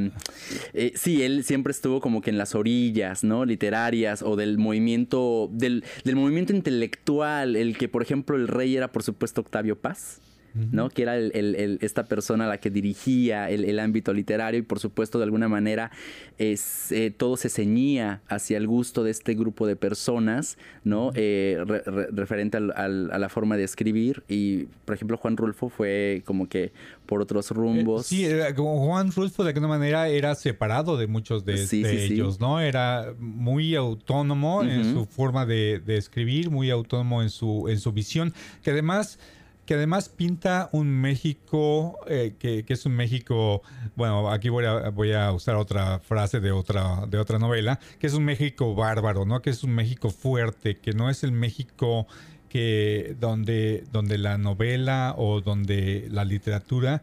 eh, 0.73 0.93
sí, 0.95 1.23
él 1.23 1.43
siempre 1.43 1.71
estuvo 1.71 2.01
como 2.01 2.21
que 2.21 2.31
en 2.31 2.37
las 2.37 2.55
orillas, 2.55 3.23
¿no? 3.23 3.45
Literarias 3.45 4.21
o 4.21 4.35
del 4.35 4.57
movimiento, 4.57 5.49
del, 5.51 5.83
del 6.03 6.15
movimiento 6.15 6.53
intelectual, 6.53 7.55
el 7.55 7.77
que, 7.77 7.87
por 7.87 8.01
ejemplo, 8.01 8.35
el 8.35 8.47
rey 8.47 8.75
era, 8.75 8.91
por 8.91 9.03
supuesto, 9.03 9.41
Octavio 9.41 9.79
Paz. 9.79 10.19
¿No? 10.55 10.89
Que 10.89 11.01
era 11.03 11.17
esta 11.17 12.05
persona 12.05 12.45
a 12.45 12.47
la 12.47 12.57
que 12.59 12.69
dirigía 12.69 13.49
el, 13.49 13.79
ámbito 13.79 14.13
literario 14.13 14.59
y 14.59 14.63
por 14.63 14.79
supuesto 14.79 15.17
de 15.17 15.25
alguna 15.25 15.49
manera 15.49 15.91
es, 16.37 16.91
eh, 16.91 17.11
todo 17.15 17.35
se 17.35 17.49
ceñía 17.49 18.21
hacia 18.27 18.57
el 18.57 18.67
gusto 18.67 19.03
de 19.03 19.11
este 19.11 19.33
grupo 19.33 19.67
de 19.67 19.75
personas, 19.75 20.57
¿no? 20.83 21.11
Eh, 21.15 21.63
referente 22.11 22.57
a 22.57 22.87
la 22.87 23.29
forma 23.29 23.57
de 23.57 23.65
escribir 23.65 24.23
y 24.29 24.65
por 24.85 24.95
ejemplo 24.95 25.17
Juan 25.17 25.35
Rulfo 25.37 25.69
fue 25.69 26.23
como 26.25 26.47
que 26.47 26.71
por 27.05 27.21
otros 27.21 27.51
rumbos. 27.51 28.11
Eh, 28.11 28.45
sí, 28.47 28.53
como 28.55 28.85
Juan 28.85 29.11
Rulfo 29.11 29.43
de 29.43 29.49
alguna 29.49 29.67
manera 29.67 30.07
era 30.07 30.35
separado 30.35 30.97
de 30.97 31.07
muchos 31.07 31.45
de, 31.45 31.65
ellos, 31.71 32.39
¿no? 32.39 32.59
Era 32.59 33.13
muy 33.19 33.75
autónomo 33.75 34.63
en 34.63 34.93
su 34.93 35.05
forma 35.05 35.45
de, 35.45 35.81
de, 35.85 35.97
escribir, 35.97 36.49
muy 36.49 36.69
autónomo 36.69 37.21
en 37.21 37.29
su, 37.29 37.67
en 37.69 37.79
su 37.79 37.91
visión, 37.91 38.33
que 38.63 38.71
además 38.71 39.19
que 39.65 39.73
además 39.73 40.09
pinta 40.09 40.69
un 40.71 40.89
México, 40.89 41.99
eh, 42.07 42.35
que, 42.39 42.63
es 42.67 42.85
un 42.85 42.93
México, 42.93 43.61
bueno, 43.95 44.29
aquí 44.29 44.49
voy 44.49 44.65
a, 44.65 44.89
voy 44.89 45.13
a 45.13 45.31
usar 45.31 45.55
otra 45.55 45.99
frase 45.99 46.39
de 46.39 46.51
otra, 46.51 47.05
de 47.07 47.17
otra 47.17 47.39
novela, 47.39 47.79
que 47.99 48.07
es 48.07 48.13
un 48.13 48.25
México 48.25 48.75
bárbaro, 48.75 49.25
¿no? 49.25 49.41
Que 49.41 49.49
es 49.49 49.63
un 49.63 49.73
México 49.73 50.09
fuerte, 50.09 50.77
que 50.77 50.93
no 50.93 51.09
es 51.09 51.23
el 51.23 51.31
México 51.31 52.07
que 52.49 53.15
donde, 53.19 53.83
donde 53.91 54.17
la 54.17 54.37
novela 54.37 55.13
o 55.17 55.41
donde 55.41 56.07
la 56.09 56.23
literatura 56.23 57.01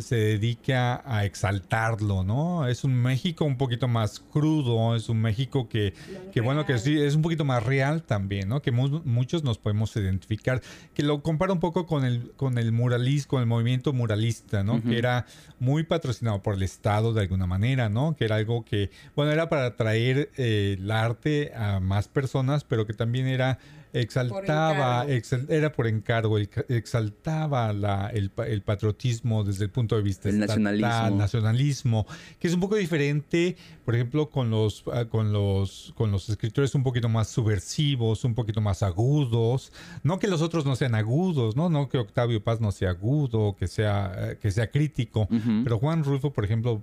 se 0.00 0.16
dedica 0.16 1.02
a 1.04 1.24
exaltarlo, 1.24 2.24
¿no? 2.24 2.66
Es 2.66 2.84
un 2.84 2.94
México 2.94 3.44
un 3.44 3.56
poquito 3.56 3.86
más 3.88 4.20
crudo, 4.20 4.96
es 4.96 5.08
un 5.08 5.20
México 5.20 5.68
que, 5.68 5.92
que 6.32 6.40
bueno, 6.40 6.64
que 6.64 6.78
sí, 6.78 6.98
es 6.98 7.14
un 7.14 7.22
poquito 7.22 7.44
más 7.44 7.62
real 7.62 8.02
también, 8.02 8.48
¿no? 8.48 8.62
Que 8.62 8.72
muchos 8.72 9.44
nos 9.44 9.58
podemos 9.58 9.94
identificar, 9.96 10.62
que 10.94 11.02
lo 11.02 11.22
compara 11.22 11.52
un 11.52 11.60
poco 11.60 11.86
con 11.86 12.04
el, 12.04 12.32
con 12.36 12.58
el 12.58 12.72
muralismo, 12.72 13.28
con 13.28 13.40
el 13.40 13.46
movimiento 13.46 13.92
muralista, 13.92 14.64
¿no? 14.64 14.82
Que 14.82 14.98
era 14.98 15.26
muy 15.58 15.82
patrocinado 15.82 16.42
por 16.42 16.54
el 16.54 16.62
Estado 16.62 17.12
de 17.12 17.22
alguna 17.22 17.46
manera, 17.46 17.88
¿no? 17.88 18.16
Que 18.16 18.24
era 18.24 18.36
algo 18.36 18.64
que, 18.64 18.90
bueno, 19.14 19.32
era 19.32 19.48
para 19.48 19.66
atraer 19.66 20.30
eh, 20.36 20.76
el 20.78 20.90
arte 20.90 21.52
a 21.54 21.80
más 21.80 22.08
personas, 22.08 22.64
pero 22.64 22.86
que 22.86 22.94
también 22.94 23.26
era 23.26 23.58
exaltaba, 23.94 25.06
era 25.48 25.72
por 25.72 25.86
encargo, 25.86 26.38
exaltaba 26.38 27.72
la, 27.72 28.10
el, 28.12 28.30
patriotismo 28.62 29.44
desde 29.44 29.64
el 29.64 29.70
punto 29.74 29.96
de 29.96 30.02
vista 30.02 30.30
el 30.30 30.38
nacionalismo. 30.38 31.18
nacionalismo, 31.18 32.06
que 32.38 32.48
es 32.48 32.54
un 32.54 32.60
poco 32.60 32.76
diferente, 32.76 33.56
por 33.84 33.94
ejemplo, 33.94 34.30
con 34.30 34.48
los, 34.48 34.84
ah, 34.92 35.04
con 35.04 35.32
los, 35.32 35.92
con 35.96 36.10
los 36.10 36.28
escritores 36.30 36.74
un 36.74 36.82
poquito 36.82 37.10
más 37.10 37.28
subversivos, 37.28 38.24
un 38.24 38.34
poquito 38.34 38.62
más 38.62 38.82
agudos, 38.82 39.72
no 40.02 40.18
que 40.18 40.28
los 40.28 40.40
otros 40.40 40.64
no 40.64 40.76
sean 40.76 40.94
agudos, 40.94 41.56
no, 41.56 41.68
no 41.68 41.90
que 41.90 41.98
Octavio 41.98 42.42
Paz 42.42 42.60
no 42.60 42.72
sea 42.72 42.90
agudo, 42.90 43.56
que 43.58 43.66
sea, 43.66 44.14
eh, 44.16 44.38
que 44.40 44.50
sea 44.50 44.70
crítico, 44.70 45.28
pero 45.64 45.78
Juan 45.78 46.04
Rulfo, 46.04 46.32
por 46.32 46.44
ejemplo, 46.44 46.80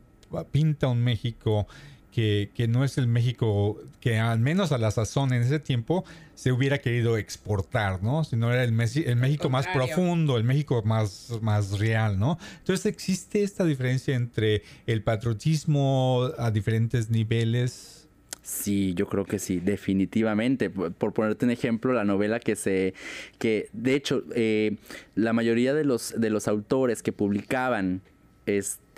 pinta 0.52 0.88
un 0.88 1.04
México 1.04 1.68
que, 2.12 2.50
no 2.70 2.84
es 2.84 2.98
el 2.98 3.08
México 3.08 3.80
que 4.00 4.20
al 4.20 4.40
menos 4.40 4.72
a 4.72 4.78
la 4.78 4.92
sazón 4.92 5.34
en 5.34 5.42
ese 5.42 5.60
tiempo 5.60 6.04
se 6.36 6.52
hubiera 6.52 6.80
querido 6.80 7.18
exportar, 7.18 8.04
¿no? 8.04 8.24
Sino 8.24 8.52
era 8.52 8.64
el, 8.64 8.80
el 8.80 9.16
México 9.16 9.50
más 9.50 9.68
profundo, 9.68 10.38
el 10.38 10.44
México 10.44 10.82
más, 10.84 11.40
más 11.42 11.80
real, 11.80 12.20
¿no? 12.20 12.38
Entonces 12.60 12.86
existe 12.86 13.44
esta 13.44 13.64
diferencia 13.64 14.16
entre 14.16 14.64
el 14.88 15.04
patriotismo 15.04 16.30
a 16.38 16.52
diferentes 16.52 17.10
niveles. 17.10 18.08
Sí, 18.44 18.94
yo 18.96 19.08
creo 19.08 19.26
que 19.26 19.40
sí, 19.40 19.60
definitivamente. 19.60 20.70
Por, 20.70 21.14
ponerte 21.14 21.46
un 21.46 21.52
ejemplo, 21.52 21.94
la 21.94 22.04
novela 22.04 22.40
que 22.40 22.56
se, 22.56 22.94
que 23.38 23.70
de 23.72 23.96
hecho, 23.96 24.24
eh, 24.36 24.78
la 25.16 25.32
mayoría 25.32 25.74
de 25.74 25.86
los, 25.86 26.14
de 26.18 26.32
los 26.32 26.48
autores 26.48 27.04
que 27.04 27.12
publicaban 27.12 28.02
este 28.48 28.91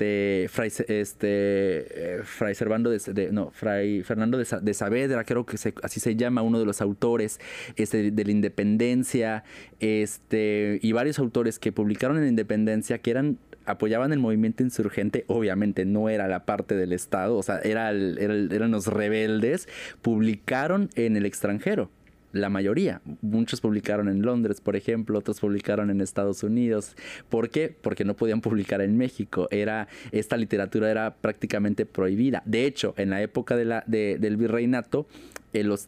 Fray, 0.50 0.72
este, 0.88 1.27
eh, 1.27 2.22
Fray 2.24 2.55
Servando 2.55 2.89
de, 2.89 3.29
no, 3.31 3.51
Fray 3.51 4.03
Fernando 4.03 4.38
de, 4.38 4.74
Saavedra, 4.74 5.24
creo 5.24 5.45
que 5.45 5.57
así 5.83 6.00
se 6.00 6.15
llama, 6.15 6.41
uno 6.41 6.60
de 6.60 6.65
los 6.65 6.81
autores 6.81 7.39
este, 7.75 8.12
de 8.12 8.25
la 8.25 8.31
Independencia, 8.31 9.43
este, 9.79 10.79
y 10.81 10.91
varios 10.91 11.19
autores 11.19 11.60
que 11.60 11.72
publicaron 11.72 12.17
en 12.17 12.24
la 12.24 12.29
Independencia 12.29 12.98
que 13.00 13.12
eran 13.12 13.38
apoyaban 13.65 14.12
el 14.12 14.19
movimiento 14.19 14.62
insurgente, 14.63 15.24
obviamente 15.27 15.86
no 15.86 16.10
era 16.10 16.27
la 16.27 16.45
parte 16.45 16.75
del 16.75 16.91
Estado, 16.91 17.38
o 17.38 17.43
sea, 17.43 17.60
era 17.60 17.91
eran 17.91 18.72
los 18.72 18.88
rebeldes, 18.88 19.69
publicaron 20.01 20.89
en 20.95 21.15
el 21.15 21.25
extranjero 21.25 21.89
la 22.34 22.50
mayoría. 22.50 23.02
Muchos 23.22 23.62
publicaron 23.62 24.10
en 24.10 24.24
Londres, 24.24 24.60
por 24.60 24.75
ejemplo, 24.75 25.20
otros 25.20 25.40
publicaron 25.40 25.90
en 25.90 26.02
Estados 26.02 26.44
Unidos. 26.44 26.96
¿Por 27.30 27.50
qué? 27.50 27.74
Porque 27.80 28.04
no 28.04 28.16
podían 28.16 28.42
publicar 28.42 28.82
en 28.82 28.98
México. 28.98 29.48
Era, 29.52 29.88
esta 30.12 30.36
literatura 30.36 30.92
era 30.92 31.16
prácticamente 31.16 31.86
prohibida. 31.86 32.42
De 32.46 32.66
hecho, 32.66 32.96
en 32.98 33.12
la 33.12 33.22
época 33.22 33.56
de 33.56 33.66
la, 33.66 33.84
del 33.88 34.36
virreinato, 34.36 35.08
eh, 35.54 35.63
los, 35.63 35.88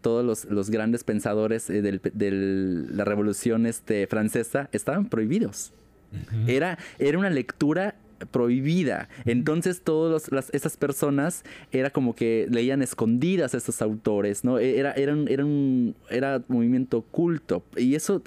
todos 0.00 0.44
los, 0.50 0.70
grandes 0.70 1.04
pensadores 1.04 1.70
eh, 1.70 1.80
de 1.80 2.30
la 2.90 3.04
revolución 3.04 3.64
este, 3.64 4.08
francesa 4.08 4.68
estaban 4.72 5.08
prohibidos. 5.08 5.72
era, 6.46 6.78
era 6.98 7.18
una 7.18 7.30
lectura 7.30 7.94
prohibida. 8.26 9.08
Entonces 9.24 9.82
todas 9.82 10.30
estas 10.52 10.76
personas 10.76 11.44
era 11.72 11.90
como 11.90 12.14
que 12.14 12.46
leían 12.50 12.82
escondidas 12.82 13.54
a 13.54 13.56
estos 13.56 13.82
autores, 13.82 14.44
¿no? 14.44 14.58
E, 14.58 14.78
era, 14.78 14.92
era, 14.92 15.12
un, 15.12 15.28
era 15.28 15.44
un 15.44 15.94
era 16.10 16.42
movimiento 16.48 17.02
culto. 17.02 17.64
Y 17.76 17.94
eso 17.94 18.22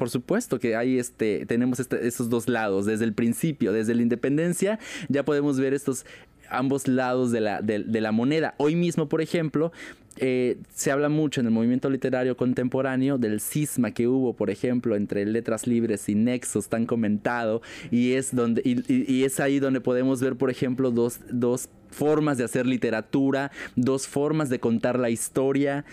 por 0.00 0.08
supuesto 0.08 0.58
que 0.58 0.76
hay 0.76 0.98
este, 0.98 1.44
tenemos 1.44 1.78
este, 1.78 2.06
esos 2.06 2.30
dos 2.30 2.48
lados. 2.48 2.86
Desde 2.86 3.04
el 3.04 3.12
principio, 3.12 3.70
desde 3.70 3.94
la 3.94 4.00
independencia, 4.00 4.78
ya 5.10 5.26
podemos 5.26 5.60
ver 5.60 5.74
estos 5.74 6.06
ambos 6.50 6.88
lados 6.88 7.32
de 7.32 7.40
la, 7.40 7.62
de 7.62 8.00
la 8.00 8.12
moneda. 8.12 8.54
Hoy 8.58 8.76
mismo, 8.76 9.08
por 9.08 9.20
ejemplo, 9.20 9.72
eh, 10.16 10.58
se 10.74 10.90
habla 10.90 11.08
mucho 11.08 11.40
en 11.40 11.46
el 11.46 11.52
movimiento 11.52 11.88
literario 11.88 12.36
contemporáneo 12.36 13.16
del 13.16 13.40
cisma 13.40 13.92
que 13.92 14.06
hubo, 14.06 14.34
por 14.34 14.50
ejemplo, 14.50 14.96
entre 14.96 15.24
letras 15.24 15.66
libres 15.66 16.08
y 16.08 16.14
nexos, 16.14 16.68
tan 16.68 16.84
comentado, 16.84 17.62
y 17.90 18.12
es, 18.12 18.34
donde, 18.34 18.60
y, 18.64 19.24
es 19.24 19.40
ahí 19.40 19.60
donde 19.60 19.80
podemos 19.80 20.20
ver, 20.20 20.36
por 20.36 20.50
ejemplo, 20.50 20.90
dos, 20.90 21.20
dos 21.30 21.70
formas 21.90 22.38
de 22.38 22.44
hacer 22.44 22.66
literatura, 22.66 23.50
dos 23.76 24.06
formas 24.06 24.50
de 24.50 24.60
contar 24.60 24.98
la 24.98 25.10
historia 25.10 25.84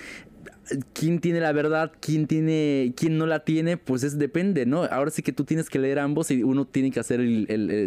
quién 0.94 1.20
tiene 1.20 1.40
la 1.40 1.54
verdad, 1.54 1.94
quién 2.02 2.28
tiene, 2.28 2.94
quién 2.98 3.18
no 3.18 3.26
la 3.26 3.46
tiene, 3.46 3.78
pues 3.78 4.04
es 4.04 4.20
depende, 4.20 4.66
¿no? 4.66 4.84
Ahora 4.84 5.12
sí 5.12 5.22
que 5.22 5.32
tú 5.32 5.46
tienes 5.46 5.70
que 5.70 5.80
leer 5.80 5.98
ambos 5.98 6.30
y 6.30 6.44
uno 6.44 6.66
tiene 6.66 6.92
que 6.92 7.00
hacer 7.00 7.22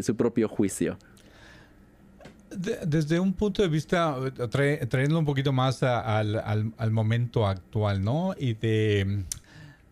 su 0.02 0.16
propio 0.16 0.48
juicio 0.48 0.96
desde 2.50 3.20
un 3.20 3.32
punto 3.32 3.62
de 3.62 3.68
vista, 3.68 4.16
trayendo 4.88 5.18
un 5.18 5.24
poquito 5.24 5.52
más 5.52 5.82
al, 5.82 6.90
momento 6.90 7.46
actual, 7.46 8.02
¿no? 8.02 8.34
Y 8.38 8.54
de, 8.54 9.24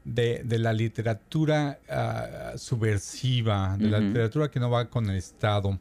de, 0.04 0.58
la 0.58 0.72
literatura 0.72 1.78
ah, 1.88 2.52
subversiva, 2.56 3.76
de 3.78 3.88
la 3.88 4.00
literatura 4.00 4.50
que 4.50 4.58
no 4.58 4.70
va 4.70 4.88
con 4.88 5.08
el 5.08 5.16
Estado. 5.16 5.78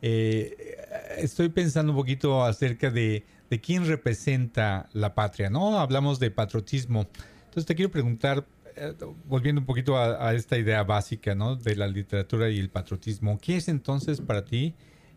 Eh, 0.00 0.76
estoy 1.18 1.48
pensando 1.48 1.92
un 1.92 1.98
poquito 1.98 2.44
acerca 2.44 2.90
de, 2.90 3.24
de 3.50 3.60
quién 3.60 3.86
representa 3.86 4.88
la 4.92 5.14
patria, 5.14 5.50
¿no? 5.50 5.78
Hablamos 5.78 6.18
de 6.18 6.30
patriotismo. 6.30 7.06
Entonces 7.44 7.66
te 7.66 7.74
quiero 7.74 7.90
preguntar, 7.90 8.46
eh, 8.76 8.94
volviendo 9.26 9.60
un 9.60 9.66
poquito 9.66 9.98
a, 9.98 10.32
esta 10.34 10.56
idea 10.56 10.82
básica, 10.84 11.34
¿no? 11.34 11.56
De 11.56 11.76
la 11.76 11.86
literatura 11.86 12.48
y 12.48 12.58
el 12.58 12.70
patriotismo. 12.70 13.38
¿Qué 13.38 13.56
es 13.56 13.68
entonces 13.68 14.20
para 14.20 14.44
ti 14.44 14.74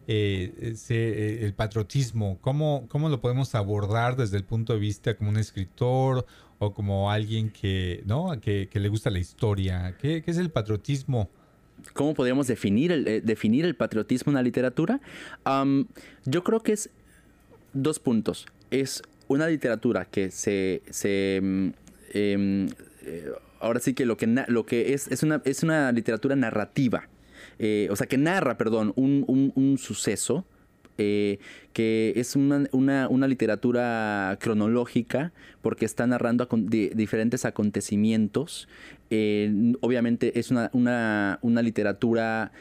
ese, 0.08 1.46
el 1.46 1.54
patriotismo? 1.54 2.38
¿Cómo, 2.42 2.86
¿Cómo 2.90 3.10
lo 3.10 3.22
podemos 3.22 3.56
abordar 3.56 4.16
desde 4.16 4.38
el 4.38 4.44
punto 4.44 4.74
de 4.74 4.80
vista 4.80 5.16
como 5.16 5.30
un 5.30 5.38
escritor 5.38 6.26
o 6.60 6.74
como 6.74 7.12
alguien 7.12 7.50
que, 7.50 8.04
¿no? 8.06 8.40
que, 8.40 8.70
le 8.74 8.90
gusta 8.90 9.10
la 9.10 9.20
historia? 9.20 9.96
¿Qué, 10.00 10.24
es 10.26 10.38
el 10.38 10.50
patriotismo? 10.50 11.30
¿Cómo 11.94 12.14
podríamos 12.14 12.48
definir 12.48 12.92
el, 12.92 13.26
definir 13.26 13.66
el 13.66 13.76
patriotismo 13.76 14.32
en 14.32 14.36
la 14.36 14.44
literatura? 14.44 15.00
yo 16.26 16.44
creo 16.44 16.62
que 16.62 16.74
es 16.74 16.90
dos 17.74 18.00
puntos. 18.00 18.46
Es 18.72 19.02
una 19.28 19.48
literatura 19.48 20.06
que 20.06 20.32
se... 20.32 20.82
se 20.90 21.40
mm, 21.42 21.68
em, 22.14 22.68
eh, 23.06 23.32
ahora 23.60 23.80
sí 23.80 23.94
que 23.94 24.06
lo 24.06 24.18
que, 24.18 24.28
lo 24.48 24.66
que 24.66 24.94
es, 24.94 25.08
es, 25.08 25.24
una, 25.24 25.42
es 25.46 25.64
una 25.64 25.92
literatura 25.92 26.36
narrativa. 26.36 27.08
Eh, 27.60 27.88
o 27.92 27.96
sea, 27.96 28.08
que 28.08 28.18
narra, 28.18 28.58
perdón, 28.58 28.94
un, 28.96 29.78
suceso. 29.78 30.46
Eh, 30.98 31.40
que 31.74 32.14
es 32.16 32.38
una, 32.38 32.70
una, 32.72 33.28
literatura 33.28 34.38
cronológica 34.40 35.34
porque 35.62 35.84
está 35.84 36.08
narrando 36.08 36.48
diferentes 36.50 37.44
acontecimientos. 37.44 38.70
obviamente 39.10 40.40
es 40.40 40.52
una, 40.52 40.70
una 41.42 41.62
literatura 41.62 42.54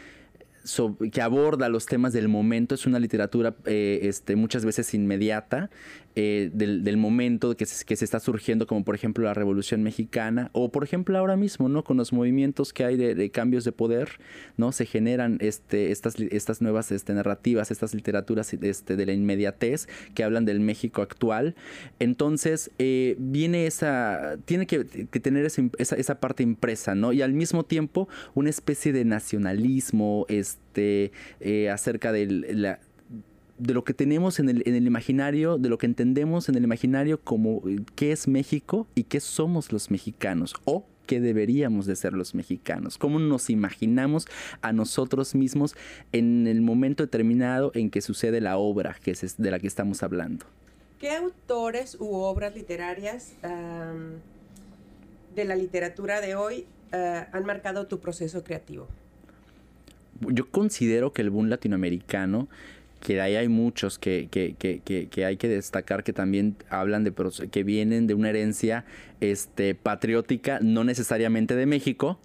que 1.12 1.20
aborda 1.20 1.68
los 1.68 1.86
temas 1.86 2.12
del 2.12 2.28
momento. 2.28 2.74
Es 2.74 2.86
una 2.86 2.98
literatura 2.98 3.54
eh, 3.66 4.00
este, 4.02 4.36
muchas 4.36 4.64
veces 4.64 4.94
inmediata 4.94 5.70
eh, 6.16 6.50
del, 6.52 6.96
momento 6.96 7.56
que 7.56 7.66
se, 7.66 7.84
que 7.84 7.96
se 7.96 8.04
está 8.04 8.20
surgiendo, 8.20 8.68
como 8.68 8.84
por 8.84 8.94
ejemplo 8.94 9.24
la 9.24 9.34
Revolución 9.34 9.82
Mexicana, 9.82 10.48
o 10.52 10.70
por 10.70 10.84
ejemplo 10.84 11.18
ahora 11.18 11.36
mismo, 11.36 11.68
¿no? 11.68 11.82
Con 11.82 11.96
los 11.96 12.12
movimientos 12.12 12.72
que 12.72 12.84
hay 12.84 12.96
de, 12.96 13.30
cambios 13.30 13.64
de 13.64 13.72
poder, 13.72 14.20
¿no? 14.56 14.70
Se 14.70 14.86
generan 14.86 15.38
este, 15.40 15.90
estas, 15.90 16.14
estas 16.20 16.62
nuevas 16.62 16.92
este, 16.92 17.14
narrativas, 17.14 17.72
estas 17.72 17.94
literaturas 17.94 18.54
este, 18.54 18.94
de 18.94 19.06
la 19.06 19.12
inmediatez 19.12 19.88
que 20.14 20.22
hablan 20.22 20.44
del 20.44 20.60
México 20.60 21.02
actual. 21.02 21.56
Entonces, 21.98 22.70
eh, 22.78 23.16
viene 23.18 23.66
esa, 23.66 24.36
tiene 24.44 24.66
que, 24.66 24.84
tener 24.84 25.44
esa, 25.44 25.62
esa, 25.78 26.20
parte 26.20 26.44
impresa, 26.44 26.94
¿no? 26.94 27.12
Y 27.12 27.22
al 27.22 27.32
mismo 27.32 27.64
tiempo 27.64 28.08
una 28.34 28.50
especie 28.50 28.92
de 28.92 29.04
nacionalismo, 29.04 30.26
este, 30.28 31.10
eh, 31.40 31.70
acerca 31.70 32.12
de 32.12 32.26
la 32.26 32.78
de 33.58 33.74
lo 33.74 33.84
que 33.84 33.94
tenemos 33.94 34.38
en 34.38 34.48
el, 34.48 34.62
en 34.66 34.74
el, 34.74 34.86
imaginario, 34.86 35.58
de 35.58 35.68
lo 35.68 35.78
que 35.78 35.86
entendemos 35.86 36.48
en 36.48 36.56
el 36.56 36.64
imaginario 36.64 37.20
como 37.20 37.62
eh, 37.68 37.80
qué 37.94 38.12
es 38.12 38.26
México 38.26 38.86
y 38.94 39.04
qué 39.04 39.20
somos 39.20 39.72
los 39.72 39.90
mexicanos 39.90 40.54
o 40.64 40.84
qué 41.06 41.20
deberíamos 41.20 41.86
de 41.86 41.96
ser 41.96 42.14
los 42.14 42.34
mexicanos, 42.34 42.98
cómo 42.98 43.18
nos 43.18 43.50
imaginamos 43.50 44.26
a 44.62 44.72
nosotros 44.72 45.34
mismos 45.34 45.76
en 46.12 46.46
el 46.46 46.62
momento 46.62 47.04
determinado 47.04 47.70
en 47.74 47.90
que 47.90 48.00
sucede 48.00 48.40
la 48.40 48.56
obra 48.56 48.96
que 49.02 49.10
es 49.12 49.36
de 49.36 49.50
la 49.50 49.58
que 49.58 49.66
estamos 49.66 50.02
hablando. 50.02 50.46
¿Qué 50.98 51.10
autores 51.10 51.96
u 52.00 52.14
obras 52.14 52.54
literarias 52.54 53.34
de 55.34 55.44
la 55.44 55.56
literatura 55.56 56.20
de 56.20 56.34
hoy 56.34 56.66
ah, 56.92 57.28
han 57.32 57.44
marcado 57.44 57.86
tu 57.86 58.00
proceso 58.00 58.42
creativo? 58.42 58.88
Yo 60.20 60.48
considero 60.50 61.12
que 61.12 61.22
el 61.22 61.30
boom 61.30 61.48
latinoamericano 61.48 62.48
que 63.04 63.20
ahí 63.20 63.36
hay 63.36 63.48
muchos 63.48 63.98
que, 63.98 64.28
que, 64.30 64.56
que, 64.58 64.80
que, 64.80 65.24
hay 65.26 65.36
que 65.36 65.46
destacar 65.46 66.02
que 66.04 66.14
también 66.14 66.56
hablan 66.70 67.04
de 67.04 67.12
que 67.50 67.62
vienen 67.62 68.06
de 68.06 68.14
una 68.14 68.30
herencia 68.30 68.86
este, 69.20 69.74
patriótica, 69.74 70.58
no 70.62 70.84
necesariamente 70.84 71.54
de 71.54 71.66
México, 71.66 72.18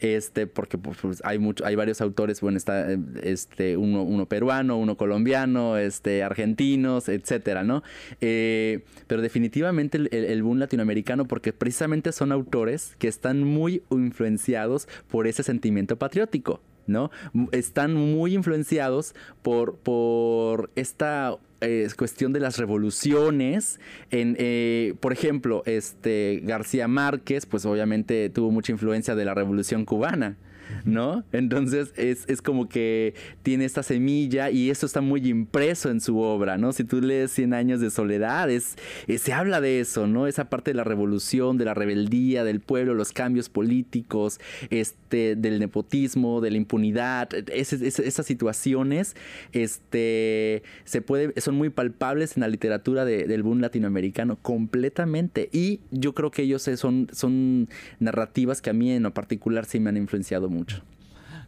este, 0.00 0.46
porque 0.46 0.78
pues, 0.78 0.98
pues 1.02 1.22
hay 1.24 1.40
mucho, 1.40 1.66
hay 1.66 1.74
varios 1.74 2.00
autores, 2.00 2.40
bueno, 2.40 2.56
está 2.56 2.86
este, 3.20 3.76
uno, 3.76 4.04
uno 4.04 4.26
peruano, 4.26 4.78
uno 4.78 4.96
colombiano, 4.96 5.76
este, 5.76 6.22
argentinos, 6.22 7.08
etcétera, 7.08 7.64
¿no? 7.64 7.82
Eh, 8.20 8.84
pero 9.08 9.22
definitivamente 9.22 9.98
el, 9.98 10.08
el, 10.12 10.42
boom 10.44 10.60
latinoamericano, 10.60 11.26
porque 11.26 11.52
precisamente 11.52 12.12
son 12.12 12.30
autores 12.30 12.94
que 13.00 13.08
están 13.08 13.42
muy 13.42 13.82
influenciados 13.90 14.86
por 15.08 15.26
ese 15.26 15.42
sentimiento 15.42 15.98
patriótico. 15.98 16.60
¿No? 16.86 17.10
Están 17.52 17.94
muy 17.94 18.34
influenciados 18.34 19.14
por, 19.42 19.76
por 19.76 20.70
esta 20.74 21.36
eh, 21.60 21.88
cuestión 21.96 22.32
de 22.32 22.40
las 22.40 22.58
revoluciones. 22.58 23.80
En, 24.10 24.36
eh, 24.38 24.94
por 25.00 25.12
ejemplo, 25.12 25.62
este 25.66 26.40
García 26.44 26.88
Márquez, 26.88 27.46
pues 27.46 27.64
obviamente 27.64 28.28
tuvo 28.30 28.50
mucha 28.50 28.72
influencia 28.72 29.14
de 29.14 29.24
la 29.24 29.34
revolución 29.34 29.84
cubana. 29.84 30.36
¿No? 30.84 31.24
Entonces 31.32 31.92
es, 31.96 32.26
como 32.42 32.68
que 32.68 33.14
tiene 33.42 33.64
esta 33.64 33.82
semilla 33.82 34.50
y 34.50 34.70
eso 34.70 34.86
está 34.86 35.00
muy 35.00 35.26
impreso 35.28 35.90
en 35.90 36.00
su 36.00 36.18
obra, 36.18 36.58
¿no? 36.58 36.72
Si 36.72 36.84
tú 36.84 37.00
lees 37.00 37.32
Cien 37.32 37.54
años 37.54 37.80
de 37.80 37.90
soledad, 37.90 38.50
es, 38.50 38.76
eh, 39.08 39.18
se 39.18 39.32
habla 39.32 39.60
de 39.60 39.80
eso, 39.80 40.06
¿no? 40.06 40.26
Esa 40.26 40.48
parte 40.48 40.70
de 40.70 40.74
la 40.76 40.84
revolución, 40.84 41.58
de 41.58 41.64
la 41.64 41.74
rebeldía 41.74 42.44
del 42.44 42.60
pueblo, 42.60 42.94
los 42.94 43.12
cambios 43.12 43.48
políticos, 43.48 44.40
este, 44.70 45.36
del 45.36 45.58
nepotismo, 45.58 46.40
de 46.40 46.50
la 46.50 46.56
impunidad, 46.56 47.28
esas 47.48 48.26
situaciones, 48.26 49.16
este, 49.52 50.62
se 50.84 51.04
son 51.40 51.54
muy 51.56 51.70
palpables 51.70 52.36
en 52.36 52.42
la 52.42 52.48
literatura 52.48 53.04
del 53.04 53.42
boom 53.42 53.60
latinoamericano, 53.60 54.38
completamente. 54.40 55.48
Y 55.52 55.80
yo 55.90 56.14
creo 56.14 56.30
que 56.30 56.42
ellos 56.42 56.68
son, 56.76 57.08
son 57.12 57.68
narrativas 57.98 58.62
que 58.62 58.70
a 58.70 58.72
mí 58.72 58.90
en 58.90 59.02
lo 59.02 59.14
particular 59.14 59.64
sí 59.64 59.80
me 59.80 59.90
han 59.90 59.96
influenciado 59.96 60.48
mucho. 60.48 60.55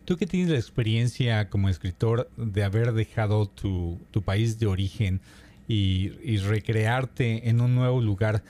Tú 0.05 0.17
que 0.17 0.27
tienes 0.27 0.49
la 0.49 0.57
experiencia 0.57 1.51
como 1.51 1.69
escritor 1.69 2.31
de 2.39 2.65
haber 2.65 2.93
dejado 2.93 3.47
tu, 3.47 3.99
país 4.25 4.59
de 4.59 4.67
origen 4.67 5.21
y, 5.69 6.39
recrearte 6.39 7.51
en 7.51 7.61
un 7.61 7.75
nuevo 7.75 8.01
lugar, 8.01 8.43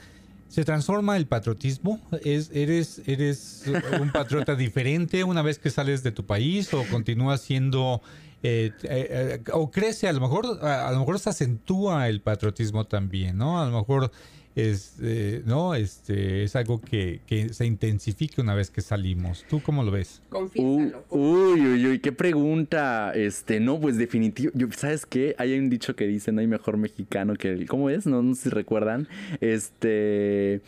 ¿se 0.48 0.64
transforma 0.64 1.16
el 1.16 1.26
patriotismo? 1.26 2.00
¿Es, 2.24 2.50
eres, 2.54 3.02
¿Eres 3.06 3.64
un 4.00 4.12
patriota 4.12 4.54
diferente 4.56 5.24
una 5.24 5.42
vez 5.42 5.58
que 5.58 5.70
sales 5.70 6.04
de 6.04 6.12
tu 6.12 6.24
país 6.24 6.72
o 6.72 6.84
continúas 6.84 7.40
siendo... 7.40 8.02
Eh, 8.44 8.70
eh, 8.84 9.40
eh, 9.44 9.50
o 9.52 9.68
crece, 9.68 10.06
a 10.06 10.12
lo 10.12 10.20
mejor 10.20 10.64
a, 10.64 10.92
lo 10.92 11.00
mejor 11.00 11.18
se 11.18 11.30
acentúa 11.30 12.08
el 12.08 12.20
patriotismo 12.20 12.84
también, 12.84 13.36
¿no? 13.36 13.60
A 13.60 13.68
lo 13.68 13.76
mejor 13.76 14.12
es, 14.58 14.96
eh, 15.02 15.42
¿no? 15.46 15.74
este, 15.74 16.42
es 16.42 16.56
algo 16.56 16.80
que, 16.80 17.20
se 17.52 17.66
intensifique 17.66 18.40
una 18.40 18.54
vez 18.54 18.70
que 18.70 18.80
salimos. 18.80 19.44
¿Tú 19.48 19.60
cómo 19.62 19.82
lo 19.82 19.90
ves? 19.90 20.22
Confiésalo. 20.28 21.04
uy, 21.10 21.60
uy, 21.60 21.86
uy, 21.86 21.98
qué 22.00 22.12
pregunta. 22.12 23.12
Este, 23.14 23.60
no, 23.60 23.80
pues 23.80 23.96
definitivo. 23.96 24.52
¿Sabes 24.76 25.06
qué? 25.06 25.34
Hay 25.38 25.58
un 25.58 25.70
dicho 25.70 25.94
que 25.94 26.06
dice, 26.06 26.32
no 26.32 26.40
hay 26.40 26.46
mejor 26.46 26.76
mexicano 26.76 27.34
que 27.34 27.50
el... 27.50 27.68
¿Cómo 27.68 27.90
es? 27.90 28.06
No, 28.06 28.22
no 28.22 28.34
sé 28.34 28.44
si 28.44 28.48
recuerdan. 28.50 29.08
Este... 29.40 30.60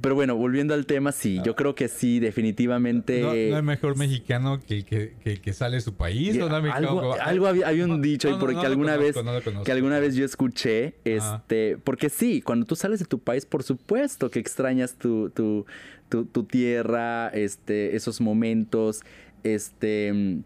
Pero 0.00 0.14
bueno, 0.14 0.36
volviendo 0.36 0.74
al 0.74 0.84
tema, 0.84 1.10
sí, 1.10 1.40
yo 1.42 1.56
creo 1.56 1.74
que 1.74 1.88
sí, 1.88 2.20
definitivamente. 2.20 3.20
¿No, 3.20 3.30
hay 3.30 3.62
mejor 3.62 3.96
mexicano 3.96 4.60
que, 4.60 4.84
que, 4.84 5.40
que, 5.40 5.52
sale 5.54 5.76
de 5.76 5.80
su 5.80 5.94
país? 5.94 6.36
¿no? 6.36 6.46
algo, 6.46 7.14
algo 7.14 7.46
había, 7.46 7.84
un 7.84 8.02
dicho 8.02 8.28
y 8.28 8.34
porque 8.34 8.66
alguna 8.66 8.96
vez 8.96 9.16
que 9.64 9.72
alguna 9.72 9.98
vez 9.98 10.14
yo 10.14 10.24
escuché, 10.24 10.96
este, 11.04 11.78
porque 11.78 12.10
sí, 12.10 12.42
cuando 12.42 12.66
tú 12.66 12.76
sales 12.76 12.98
de 12.98 13.06
tu 13.06 13.18
país, 13.20 13.46
por 13.46 13.62
supuesto 13.62 14.30
que 14.30 14.38
extrañas 14.38 14.96
tu, 14.96 15.30
tu, 15.30 15.64
tu, 16.10 16.26
tu 16.26 16.44
tierra, 16.44 17.28
este, 17.28 17.96
esos 17.96 18.20
momentos, 18.20 19.02
este 19.44 20.42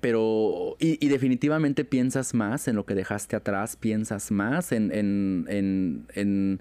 pero, 0.00 0.76
y, 0.78 1.08
definitivamente 1.08 1.84
piensas 1.84 2.34
más 2.34 2.66
en 2.68 2.76
lo 2.76 2.86
que 2.86 2.94
dejaste 2.94 3.36
atrás, 3.36 3.76
piensas 3.76 4.30
más 4.30 4.72
en, 4.72 4.90
en, 4.92 5.46
en, 5.48 6.06
en, 6.14 6.60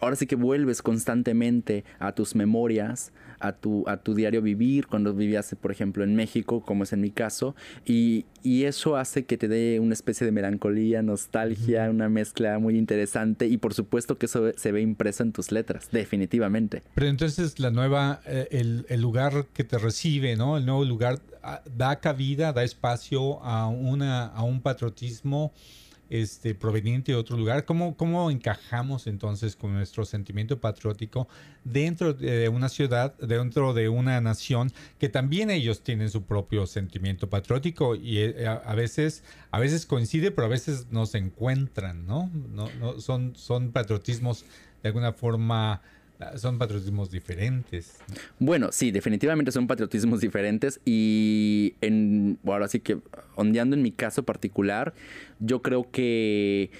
ahora 0.00 0.16
sí 0.16 0.26
que 0.26 0.36
vuelves 0.36 0.82
constantemente 0.82 1.84
a 1.98 2.12
tus 2.12 2.34
memorias, 2.34 3.12
a 3.40 3.52
tu, 3.52 3.84
a 3.88 3.98
tu 3.98 4.14
diario 4.14 4.42
vivir, 4.42 4.86
cuando 4.86 5.14
vivías, 5.14 5.54
por 5.60 5.70
ejemplo, 5.70 6.04
en 6.04 6.14
México, 6.14 6.62
como 6.64 6.84
es 6.84 6.92
en 6.92 7.00
mi 7.00 7.10
caso, 7.10 7.54
y, 7.84 8.26
y 8.42 8.64
eso 8.64 8.96
hace 8.96 9.24
que 9.24 9.36
te 9.36 9.48
dé 9.48 9.80
una 9.80 9.94
especie 9.94 10.24
de 10.24 10.32
melancolía, 10.32 11.02
nostalgia, 11.02 11.90
una 11.90 12.08
mezcla 12.08 12.58
muy 12.58 12.76
interesante, 12.76 13.46
y 13.46 13.56
por 13.56 13.74
supuesto 13.74 14.18
que 14.18 14.26
eso 14.26 14.52
se 14.56 14.72
ve 14.72 14.80
impreso 14.80 15.22
en 15.22 15.32
tus 15.32 15.52
letras, 15.52 15.88
definitivamente. 15.92 16.82
Pero 16.94 17.08
entonces 17.08 17.58
la 17.58 17.70
nueva, 17.70 18.20
eh, 18.26 18.48
el, 18.50 18.86
el 18.88 19.00
lugar 19.00 19.46
que 19.52 19.64
te 19.64 19.78
recibe, 19.78 20.36
¿no? 20.36 20.56
El 20.56 20.66
nuevo 20.66 20.84
lugar 20.84 21.20
ah, 21.42 21.62
da 21.76 21.96
cabida, 22.00 22.52
da 22.52 22.62
espacio 22.64 23.42
a, 23.42 23.68
una, 23.68 24.26
a 24.26 24.42
un 24.42 24.60
patriotismo 24.60 25.52
este, 26.10 26.54
proveniente 26.54 27.12
de 27.12 27.18
otro 27.18 27.36
lugar. 27.36 27.64
¿Cómo, 27.64 27.96
¿Cómo 27.96 28.30
encajamos 28.30 29.06
entonces 29.06 29.56
con 29.56 29.72
nuestro 29.72 30.04
sentimiento 30.04 30.60
patriótico 30.60 31.28
dentro 31.64 32.12
de 32.12 32.48
una 32.48 32.68
ciudad, 32.68 33.16
dentro 33.18 33.72
de 33.72 33.88
una 33.88 34.20
nación 34.20 34.72
que 34.98 35.08
también 35.08 35.50
ellos 35.50 35.82
tienen 35.82 36.10
su 36.10 36.22
propio 36.22 36.66
sentimiento 36.66 37.28
patriótico 37.28 37.94
y 37.94 38.18
eh, 38.18 38.46
a, 38.46 38.74
veces, 38.74 39.24
a 39.50 39.58
veces 39.58 39.86
coincide, 39.86 40.30
pero 40.30 40.46
a 40.46 40.50
veces 40.50 40.88
no 40.90 41.06
se 41.06 41.18
encuentran, 41.18 42.06
¿no? 42.06 42.30
no, 42.50 42.68
no 42.80 43.00
son, 43.00 43.34
son 43.36 43.72
patriotismos 43.72 44.44
de 44.82 44.88
alguna 44.88 45.12
forma 45.12 45.80
son 46.36 46.58
patriotismos 46.58 47.10
diferentes. 47.10 47.98
Bueno, 48.38 48.70
sí, 48.72 48.90
definitivamente 48.90 49.52
son 49.52 49.66
patriotismos 49.66 50.20
diferentes 50.20 50.80
y 50.84 51.74
en, 51.80 52.38
ahora 52.46 52.68
sí 52.68 52.80
que 52.80 52.98
ondeando 53.34 53.76
en 53.76 53.82
mi 53.82 53.92
caso 53.92 54.22
particular, 54.22 54.94
yo 55.40 55.62
creo 55.62 55.90
que 55.90 56.70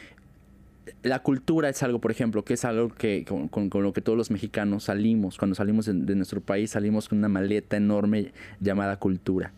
la 1.03 1.21
cultura 1.21 1.69
es 1.69 1.83
algo, 1.83 2.01
por 2.01 2.11
ejemplo, 2.11 2.45
que 2.45 2.55
es 2.55 2.65
algo 2.65 2.89
que 2.89 3.25
con, 3.25 3.71
lo 3.73 3.93
que 3.93 4.01
todos 4.01 4.17
los 4.17 4.31
mexicanos 4.31 4.85
salimos, 4.85 5.39
cuando 5.39 5.55
salimos 5.55 5.87
de, 5.87 6.15
nuestro 6.15 6.41
país, 6.41 6.71
salimos 6.71 7.09
con 7.09 7.19
una 7.19 7.29
maleta 7.29 7.77
enorme 7.77 8.33
llamada 8.61 8.99
cultura. 8.99 9.53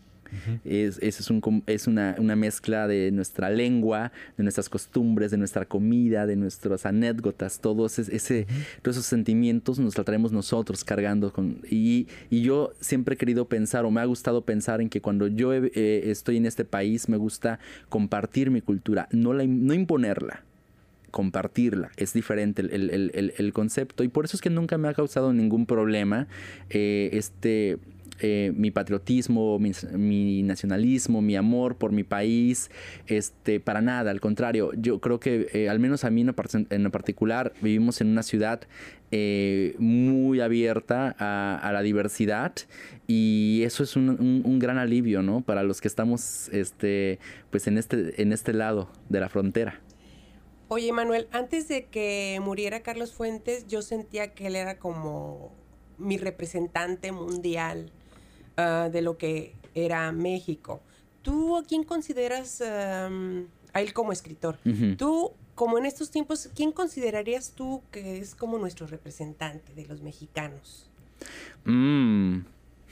Es, 0.65 0.99
es, 1.01 1.29
un, 1.29 1.63
es 1.67 1.87
una, 1.87 2.15
mezcla 2.35 2.87
de 2.87 3.11
nuestra 3.11 3.49
lengua, 3.49 4.11
de 4.37 4.43
nuestras 4.43 4.69
costumbres, 4.69 5.31
de 5.31 5.37
nuestra 5.37 5.65
comida, 5.65 6.25
de 6.25 6.35
nuestras 6.35 6.85
anécdotas, 6.85 7.59
todos, 7.59 7.99
ese, 7.99 8.47
todos 8.81 8.97
esos 8.97 9.05
sentimientos 9.05 9.79
nos 9.79 9.93
traemos 9.93 10.31
nosotros 10.31 10.83
cargando. 10.83 11.31
Con, 11.31 11.61
y, 11.69 12.07
yo 12.29 12.73
siempre 12.79 13.15
he 13.15 13.17
querido 13.17 13.45
pensar 13.45 13.85
o 13.85 13.91
me 13.91 14.01
ha 14.01 14.05
gustado 14.05 14.41
pensar 14.41 14.81
en 14.81 14.89
que 14.89 15.01
cuando 15.01 15.27
yo 15.27 15.53
eh, 15.53 15.69
estoy 16.09 16.37
en 16.37 16.45
este 16.45 16.65
país 16.65 17.09
me 17.09 17.17
gusta 17.17 17.59
compartir 17.89 18.51
mi 18.51 18.61
cultura, 18.61 19.07
no, 19.11 19.33
la, 19.33 19.45
no 19.45 19.73
imponerla 19.73 20.43
compartirla. 21.11 21.89
Es 21.97 22.13
diferente 22.13 22.61
el, 22.61 23.51
concepto 23.53 24.03
y 24.03 24.07
por 24.07 24.25
eso 24.25 24.37
es 24.37 24.41
que 24.41 24.49
nunca 24.49 24.77
me 24.77 24.87
ha 24.87 24.93
causado 24.93 25.33
ningún 25.33 25.65
problema 25.65 26.27
eh, 26.69 27.09
este... 27.13 27.79
Eh, 28.19 28.51
mi 28.55 28.71
patriotismo, 28.71 29.59
mi, 29.59 30.43
nacionalismo, 30.43 31.21
mi 31.21 31.35
amor 31.35 31.77
por 31.77 31.91
mi 31.91 32.03
país, 32.03 32.71
este, 33.07 33.59
para 33.59 33.81
nada, 33.81 34.11
al 34.11 34.19
contrario, 34.19 34.71
yo 34.75 34.99
creo 34.99 35.19
que 35.19 35.47
eh, 35.53 35.69
al 35.69 35.79
menos 35.79 36.03
a 36.03 36.09
mí 36.09 36.21
en 36.21 36.83
lo 36.83 36.91
particular 36.91 37.53
vivimos 37.61 38.01
en 38.01 38.07
una 38.07 38.23
ciudad 38.23 38.61
muy 39.79 40.41
abierta 40.41 41.15
a, 41.17 41.71
la 41.71 41.81
diversidad 41.81 42.53
y 43.07 43.61
eso 43.63 43.83
es 43.83 43.95
un, 43.95 44.59
gran 44.59 44.77
alivio, 44.77 45.21
¿no? 45.21 45.41
Para 45.41 45.63
los 45.63 45.79
que 45.79 45.87
estamos, 45.87 46.49
este, 46.49 47.19
pues 47.49 47.67
en 47.67 47.77
este, 47.77 48.21
en 48.21 48.33
este 48.33 48.51
lado 48.53 48.89
de 49.07 49.21
la 49.21 49.29
frontera. 49.29 49.79
Oye, 50.69 50.91
Manuel, 50.91 51.29
antes 51.31 51.69
de 51.69 51.85
que 51.85 52.39
muriera 52.43 52.81
Carlos 52.81 53.13
Fuentes, 53.13 53.67
yo 53.67 53.81
sentía 53.81 54.33
que 54.33 54.47
él 54.47 54.57
era 54.57 54.77
como 54.77 55.53
mi 55.97 56.17
representante 56.17 57.13
mundial 57.13 57.91
ah, 58.57 58.89
de 58.91 59.01
lo 59.01 59.17
que 59.17 59.53
era 59.75 60.11
México. 60.11 60.81
¿Tú 61.21 61.57
a 61.57 61.63
quién 61.63 61.83
consideras 61.83 62.61
a 62.61 63.09
él 63.75 63.93
como 63.93 64.11
escritor? 64.11 64.57
Tú, 64.97 65.31
como 65.55 65.77
en 65.77 65.85
estos 65.85 66.09
tiempos, 66.09 66.49
¿quién 66.55 66.71
considerarías 66.71 67.51
tú 67.51 67.83
que 67.91 68.19
es 68.19 68.33
como 68.33 68.57
nuestro 68.57 68.87
representante 68.87 69.73
de 69.73 69.85
los 69.85 70.01
mexicanos? 70.01 70.89
Mm, 71.65 72.39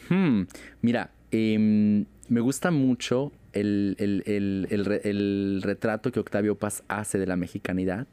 hmm, 0.10 0.42
mira, 0.82 1.12
em, 1.32 2.06
me 2.28 2.42
gusta 2.42 2.72
mucho 2.72 3.32
el, 3.54 5.62
retrato 5.64 6.12
que 6.12 6.20
Octavio 6.20 6.58
Paz 6.58 6.84
hace 6.88 7.18
de 7.18 7.28
la 7.28 7.36
mexicanidad, 7.36 8.08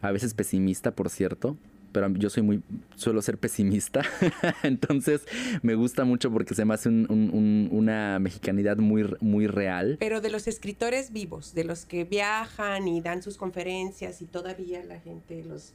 a 0.00 0.12
veces 0.12 0.34
pesimista, 0.34 0.92
por 0.92 1.10
cierto, 1.10 1.56
pero 1.92 2.08
yo 2.14 2.30
soy 2.30 2.42
muy, 2.42 2.62
suelo 2.96 3.22
ser 3.22 3.38
pesimista, 3.38 4.02
entonces 4.62 5.26
me 5.62 5.74
gusta 5.74 6.04
mucho 6.04 6.30
porque 6.30 6.54
se 6.54 6.64
me 6.64 6.74
hace 6.74 6.88
una 6.88 8.18
mexicanidad 8.18 8.76
muy, 8.76 9.04
muy 9.20 9.46
real. 9.46 9.96
Pero 9.98 10.20
de 10.20 10.30
los 10.30 10.48
escritores 10.48 11.12
vivos, 11.12 11.54
de 11.54 11.64
los 11.64 11.84
que 11.84 12.04
viajan 12.04 12.88
y 12.88 13.00
dan 13.00 13.22
sus 13.22 13.36
conferencias 13.36 14.22
y 14.22 14.26
todavía 14.26 14.84
la 14.84 15.00
gente 15.00 15.44
los 15.44 15.74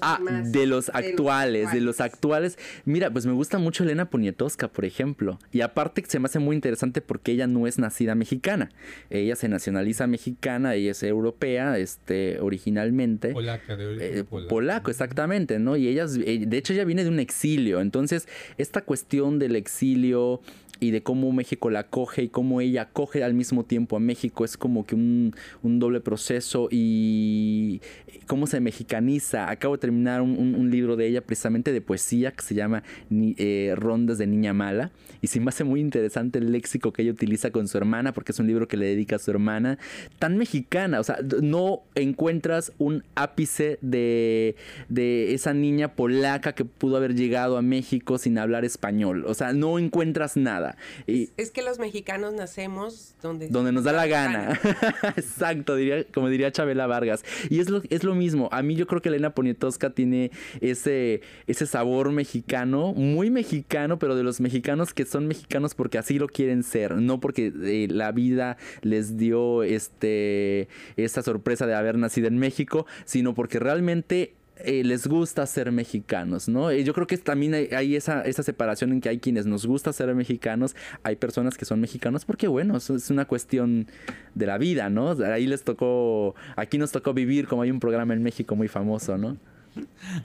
ah, 0.00 0.20
de 0.44 0.66
los 0.66 0.90
actuales, 0.90 1.72
de 1.72 1.80
los 1.80 2.00
actuales. 2.00 2.58
Mira, 2.84 3.10
pues 3.10 3.26
me 3.26 3.32
gusta 3.32 3.58
mucho 3.58 3.84
Elena 3.84 4.10
Poniatowska, 4.10 4.68
por 4.68 4.84
ejemplo. 4.84 5.38
Y 5.52 5.60
aparte 5.60 6.04
se 6.06 6.18
me 6.18 6.26
hace 6.26 6.38
muy 6.38 6.56
interesante 6.56 7.00
porque 7.00 7.32
ella 7.32 7.46
no 7.46 7.66
es 7.66 7.78
nacida 7.78 8.14
mexicana. 8.14 8.70
Ella 9.10 9.36
se 9.36 9.48
nacionaliza 9.48 10.06
mexicana, 10.06 10.74
ella 10.74 10.92
es 10.92 11.02
europea, 11.02 11.78
este, 11.78 12.40
originalmente. 12.40 13.32
Polaca, 13.32 13.76
de 13.76 13.86
origen 13.86 14.18
eh, 14.18 14.24
polaco. 14.24 14.90
exactamente, 14.90 15.58
¿no? 15.58 15.76
Y 15.76 15.88
ella, 15.88 16.06
eh, 16.24 16.44
de 16.46 16.56
hecho, 16.56 16.72
ella 16.72 16.84
viene 16.84 17.04
de 17.04 17.10
un 17.10 17.20
exilio. 17.20 17.80
Entonces, 17.80 18.28
esta 18.58 18.82
cuestión 18.82 19.38
del 19.38 19.56
exilio 19.56 20.40
y 20.80 20.90
de 20.90 21.02
cómo 21.02 21.32
México 21.32 21.70
la 21.70 21.80
acoge 21.80 22.22
y 22.22 22.28
cómo 22.28 22.60
ella 22.60 22.82
acoge 22.82 23.22
al 23.22 23.34
mismo 23.34 23.64
tiempo 23.64 23.96
a 23.96 24.00
México 24.00 24.44
es 24.44 24.56
como 24.56 24.84
que 24.84 24.94
un, 24.94 25.34
doble 25.62 26.00
proceso 26.00 26.68
y 26.70 27.80
cómo 28.26 28.46
se 28.46 28.60
mexicaniza. 28.60 29.50
Acabo 29.50 29.76
de 29.76 29.80
terminar 29.80 30.22
un, 30.22 30.70
libro 30.70 30.96
de 30.96 31.06
ella 31.06 31.20
precisamente 31.20 31.72
de 31.72 31.80
poesía 31.80 32.32
que 32.32 32.42
se 32.42 32.54
llama 32.54 32.82
eh, 33.10 33.74
Rondas 33.76 34.18
de 34.18 34.26
Niña 34.26 34.54
Mala 34.54 34.90
y 35.20 35.26
se 35.26 35.40
me 35.40 35.50
hace 35.50 35.62
muy 35.62 35.80
interesante 35.80 36.38
el 36.38 36.52
léxico 36.52 36.92
que 36.92 37.02
ella 37.02 37.12
utiliza 37.12 37.50
con 37.50 37.68
su 37.68 37.76
hermana 37.76 38.12
porque 38.12 38.32
es 38.32 38.38
un 38.38 38.46
libro 38.46 38.66
que 38.66 38.76
le 38.76 38.86
dedica 38.86 39.16
a 39.16 39.18
su 39.18 39.30
hermana 39.30 39.78
tan 40.18 40.36
mexicana, 40.36 41.00
o 41.00 41.04
sea, 41.04 41.18
no 41.42 41.82
encuentras 41.94 42.72
un 42.78 43.04
ápice 43.14 43.78
de, 43.82 44.56
de 44.88 45.34
esa 45.34 45.52
niña 45.52 45.94
polaca 45.94 46.54
que 46.54 46.64
pudo 46.64 46.96
haber 46.96 47.14
llegado 47.14 47.56
a 47.56 47.62
México 47.62 48.18
sin 48.18 48.38
hablar 48.38 48.64
español, 48.64 49.24
o 49.26 49.34
sea, 49.34 49.52
no 49.52 49.78
encuentras 49.78 50.36
nada. 50.36 50.63
Y 51.06 51.30
es, 51.36 51.50
que 51.50 51.62
los 51.62 51.78
mexicanos 51.78 52.34
nacemos 52.34 53.14
donde, 53.22 53.48
donde 53.48 53.72
nos 53.72 53.84
da 53.84 53.92
la 53.92 54.06
gana. 54.06 54.60
Exacto, 55.16 55.76
diría, 55.76 56.04
como 56.04 56.28
diría 56.28 56.52
Chabela 56.52 56.86
Vargas. 56.86 57.24
Y 57.50 57.60
es 57.60 57.70
lo, 57.70 57.82
es 57.90 58.04
lo 58.04 58.14
mismo. 58.14 58.48
A 58.52 58.62
mí 58.62 58.74
yo 58.74 58.86
creo 58.86 59.02
que 59.02 59.08
Elena 59.08 59.34
Poniatowska 59.34 59.90
tiene 59.90 60.30
ese, 60.60 61.22
ese 61.46 61.66
sabor 61.66 62.12
mexicano, 62.12 62.92
muy 62.92 63.30
mexicano, 63.30 63.98
pero 63.98 64.16
de 64.16 64.22
los 64.22 64.40
mexicanos 64.40 64.94
que 64.94 65.04
son 65.04 65.26
mexicanos 65.26 65.74
porque 65.74 65.98
así 65.98 66.18
lo 66.18 66.28
quieren 66.28 66.62
ser, 66.62 66.96
no 66.96 67.20
porque 67.20 67.52
eh, 67.62 67.88
la 67.90 68.12
vida 68.12 68.56
les 68.82 69.16
dio 69.16 69.62
este, 69.62 70.68
esta 70.96 71.22
sorpresa 71.22 71.66
de 71.66 71.74
haber 71.74 71.98
nacido 71.98 72.28
en 72.28 72.38
México, 72.38 72.86
sino 73.04 73.34
porque 73.34 73.58
realmente 73.58 74.34
eh, 74.56 74.84
les 74.84 75.06
gusta 75.06 75.44
ser 75.46 75.72
mexicanos, 75.72 76.48
¿no? 76.48 76.72
Y 76.72 76.84
yo 76.84 76.94
creo 76.94 77.06
que 77.06 77.18
también 77.18 77.54
hay, 77.54 77.96
esa, 77.96 78.22
esa, 78.22 78.42
separación 78.42 78.92
en 78.92 79.00
que 79.00 79.08
hay 79.08 79.18
quienes 79.18 79.46
nos 79.46 79.66
gusta 79.66 79.92
ser 79.92 80.14
mexicanos, 80.14 80.76
hay 81.02 81.16
personas 81.16 81.56
que 81.56 81.64
son 81.64 81.80
mexicanos 81.80 82.24
porque, 82.24 82.46
bueno, 82.46 82.76
es 82.76 83.10
una 83.10 83.24
cuestión 83.24 83.88
de 84.34 84.46
la 84.46 84.58
vida, 84.58 84.90
¿no? 84.90 85.10
Ahí 85.24 85.46
les 85.46 85.64
tocó, 85.64 86.34
aquí 86.56 86.78
nos 86.78 86.92
tocó 86.92 87.12
vivir, 87.14 87.48
como 87.48 87.62
hay 87.62 87.70
un 87.70 87.80
programa 87.80 88.14
en 88.14 88.22
México 88.22 88.54
muy 88.54 88.68
famoso, 88.68 89.18
¿no? 89.18 89.36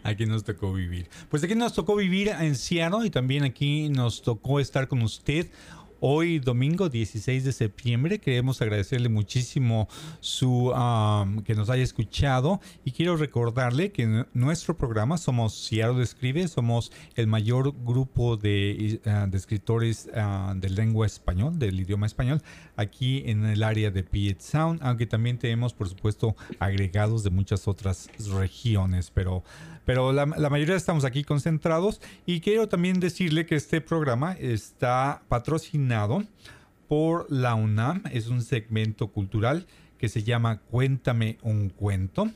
Aquí 0.04 0.26
nos 0.26 0.44
tocó 0.44 0.74
vivir. 0.74 1.08
Pues 1.30 1.44
aquí 1.44 1.56
nos 1.56 1.74
tocó 1.74 1.96
vivir 1.96 2.30
en 2.30 2.56
Seattle 2.56 3.06
y 3.06 3.10
también 3.10 3.44
aquí 3.44 3.90
nos 3.90 4.22
tocó 4.22 4.60
estar 4.60 4.88
con 4.88 5.02
usted 5.02 5.48
Hoy, 6.02 6.40
domingo 6.40 6.88
16 6.88 7.44
de 7.44 7.52
septiembre, 7.52 8.20
queremos 8.20 8.62
agradecerle 8.62 9.10
muchísimo 9.10 9.90
su 10.22 10.72
que 11.44 11.56
nos 11.56 11.70
haya 11.70 11.84
escuchado. 11.84 12.62
Y 12.86 12.92
quiero 12.92 13.18
recordarle 13.18 13.92
que 13.92 14.26
nuestro 14.34 14.78
programa 14.78 15.18
somos 15.18 15.54
Seattle 15.54 16.02
Escribe, 16.02 16.48
somos 16.48 16.94
el 17.16 17.28
mayor 17.28 17.74
grupo 17.84 18.38
de, 18.38 19.02
ah, 19.06 19.28
escritores 19.34 20.10
ah, 20.16 20.54
de 20.56 20.70
lengua 20.70 21.06
español, 21.06 21.60
del 21.60 21.78
idioma 21.78 22.06
español, 22.06 22.42
aquí 22.78 23.24
en 23.26 23.44
el 23.44 23.62
área 23.62 23.92
de 23.92 24.04
Puget 24.04 24.40
Sound, 24.40 24.80
aunque 24.82 25.06
también 25.06 25.38
tenemos, 25.38 25.74
por 25.74 25.90
supuesto, 25.90 26.34
agregados 26.60 27.24
de 27.26 27.30
muchas 27.30 27.68
otras 27.68 28.10
regiones, 28.32 29.12
pero 29.14 29.44
pero 29.90 30.14
la, 30.14 30.28
mayoría 30.28 30.76
estamos 30.76 31.04
aquí 31.04 31.24
concentrados 31.24 32.00
y 32.28 32.42
quiero 32.42 32.70
también 32.70 33.00
decirle 33.00 33.48
que 33.48 33.56
este 33.56 33.82
programa 33.82 34.34
está 34.34 35.24
patrocinado 35.30 36.26
por 36.88 37.26
la 37.32 37.56
UNAM, 37.56 38.04
es 38.12 38.28
un 38.28 38.44
segmento 38.44 39.08
cultural 39.08 39.66
que 39.98 40.08
se 40.08 40.22
llama 40.22 40.60
Cuéntame 40.60 41.40
un 41.42 41.70
cuento. 41.70 42.30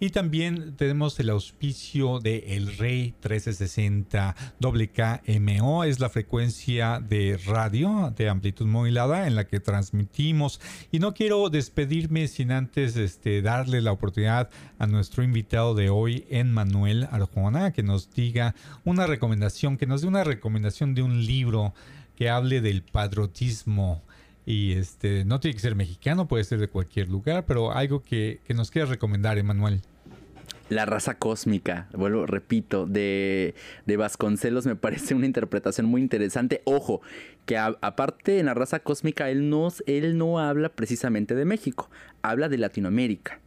Y 0.00 0.10
también 0.10 0.76
tenemos 0.76 1.18
el 1.18 1.28
auspicio 1.28 2.20
de 2.20 2.56
El 2.56 2.76
Rey 2.76 3.14
1360 3.20 4.36
WKMO, 4.60 5.82
es 5.82 5.98
la 5.98 6.08
frecuencia 6.08 7.00
de 7.00 7.36
radio 7.44 8.14
de 8.16 8.28
amplitud 8.28 8.66
modulada 8.66 9.26
en 9.26 9.34
la 9.34 9.48
que 9.48 9.58
transmitimos. 9.58 10.60
Y 10.92 11.00
no 11.00 11.14
quiero 11.14 11.50
despedirme 11.50 12.28
sin 12.28 12.52
antes 12.52 12.96
este, 12.96 13.42
darle 13.42 13.82
la 13.82 13.90
oportunidad 13.90 14.50
a 14.78 14.86
nuestro 14.86 15.24
invitado 15.24 15.74
de 15.74 15.90
hoy, 15.90 16.24
Manuel 16.44 17.08
Arjona, 17.10 17.72
que 17.72 17.82
nos 17.82 18.14
diga 18.14 18.54
una 18.84 19.08
recomendación, 19.08 19.76
que 19.76 19.86
nos 19.86 20.02
dé 20.02 20.06
una 20.06 20.22
recomendación 20.22 20.94
de 20.94 21.02
un 21.02 21.26
libro 21.26 21.74
que 22.14 22.30
hable 22.30 22.60
del 22.60 22.82
patriotismo 22.82 24.02
y 24.48 24.72
este, 24.72 25.26
no 25.26 25.40
tiene 25.40 25.56
que 25.56 25.60
ser 25.60 25.74
mexicano, 25.74 26.26
puede 26.26 26.42
ser 26.42 26.58
de 26.58 26.68
cualquier 26.68 27.10
lugar, 27.10 27.44
pero 27.44 27.70
algo 27.72 28.02
que, 28.02 28.40
nos 28.48 28.70
quieras 28.70 28.88
recomendar, 28.88 29.36
Emanuel. 29.36 29.82
La 30.70 30.86
raza 30.86 31.18
cósmica, 31.18 31.86
vuelvo, 31.92 32.24
repito, 32.24 32.86
de, 32.86 33.54
de, 33.84 33.96
Vasconcelos 33.98 34.64
me 34.64 34.74
parece 34.76 35.14
una 35.14 35.26
interpretación 35.26 35.86
muy 35.86 36.00
interesante. 36.00 36.62
Ojo, 36.64 37.02
que 37.44 37.58
aparte 37.58 38.38
en 38.38 38.46
la 38.46 38.54
raza 38.54 38.78
cósmica 38.78 39.28
él 39.28 39.52
él 39.86 40.16
no 40.16 40.38
habla 40.38 40.70
precisamente 40.70 41.34
de 41.34 41.44
México, 41.44 41.90
habla 42.22 42.48
de 42.48 42.56
Latinoamérica 42.56 43.40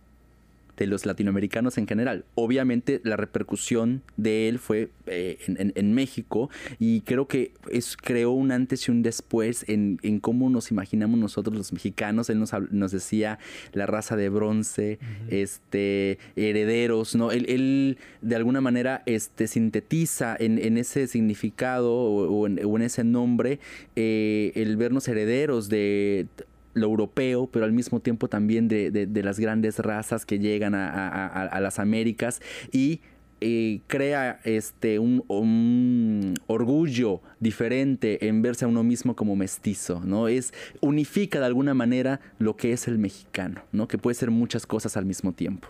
de 0.82 0.88
los 0.88 1.06
latinoamericanos 1.06 1.78
en 1.78 1.86
general. 1.86 2.26
Obviamente 2.34 3.02
la 3.04 3.16
repercusión 3.16 4.02
de 4.18 4.50
él 4.50 4.58
fue 4.58 4.90
eh, 5.06 5.38
en, 5.48 5.94
México 5.94 6.50
y 6.80 7.02
creo 7.02 7.28
que 7.28 7.54
es, 7.70 7.96
creó 7.96 8.32
un 8.32 8.52
antes 8.52 8.88
y 8.88 8.92
un 8.92 9.04
después 9.04 9.64
en, 9.68 10.00
cómo 10.22 10.50
nos 10.50 10.72
imaginamos 10.72 11.20
nosotros 11.20 11.56
los 11.56 11.72
mexicanos. 11.72 12.32
Él 12.32 12.40
nos, 12.40 12.52
nos 12.72 12.92
decía 12.92 13.38
la 13.74 13.86
raza 13.86 14.16
de 14.16 14.30
bronce, 14.30 14.98
este, 15.30 16.18
herederos, 16.36 17.14
¿no? 17.14 17.32
Él, 17.32 18.00
de 18.22 18.36
alguna 18.36 18.60
manera 18.60 19.04
este, 19.06 19.48
sintetiza 19.48 20.36
en, 20.40 20.78
ese 20.78 21.06
significado 21.06 21.94
o, 21.94 22.48
en, 22.48 22.82
ese 22.82 23.04
nombre 23.04 23.60
eh, 23.96 24.52
el 24.56 24.78
vernos 24.78 25.08
herederos 25.08 25.70
de 25.70 26.26
lo 26.74 26.88
europeo, 26.88 27.48
pero 27.48 27.66
al 27.66 27.72
mismo 27.72 28.00
tiempo 28.00 28.28
también 28.28 28.68
de, 28.68 29.10
las 29.24 29.40
grandes 29.40 29.80
razas 29.80 30.26
que 30.26 30.40
llegan 30.40 30.76
a, 30.76 31.60
las 31.62 31.80
Américas 31.80 32.42
y 32.72 33.02
eh, 33.44 33.80
crea 33.88 34.40
este 34.44 35.00
un, 35.00 36.36
orgullo 36.48 37.22
diferente 37.40 38.28
en 38.28 38.42
verse 38.42 38.66
a 38.66 38.68
uno 38.68 38.84
mismo 38.84 39.16
como 39.16 39.36
mestizo, 39.36 40.02
¿no? 40.06 40.28
Es 40.28 40.54
unifica 40.80 41.40
de 41.40 41.48
alguna 41.48 41.74
manera 41.74 42.20
lo 42.38 42.56
que 42.56 42.72
es 42.72 42.88
el 42.88 43.00
mexicano, 43.00 43.64
¿no? 43.72 43.88
Que 43.88 43.98
puede 43.98 44.16
ser 44.16 44.30
muchas 44.30 44.66
cosas 44.68 44.96
al 44.96 45.06
mismo 45.06 45.34
tiempo. 45.34 45.68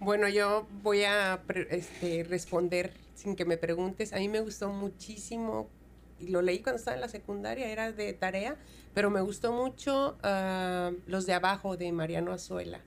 Bueno, 0.00 0.28
yo 0.28 0.66
voy 0.82 1.04
a 1.04 1.40
este, 1.70 2.24
responder 2.24 2.92
sin 3.14 3.36
que 3.36 3.44
me 3.44 3.56
preguntes. 3.56 4.12
A 4.12 4.16
mí 4.16 4.28
me 4.28 4.40
gustó 4.40 4.70
muchísimo 4.70 5.68
y 6.20 6.28
lo 6.28 6.42
leí 6.42 6.60
cuando 6.60 6.78
estaba 6.78 6.96
en 6.96 7.00
la 7.00 7.08
secundaria, 7.08 7.68
era 7.68 7.92
de 7.92 8.12
tarea, 8.12 8.56
pero 8.94 9.10
me 9.10 9.20
gustó 9.20 9.52
mucho 9.52 10.18
ah, 10.22 10.90
Los 11.06 11.26
de 11.26 11.34
Abajo 11.34 11.76
de 11.76 11.92
Mariano 11.92 12.32
Azuela. 12.32 12.80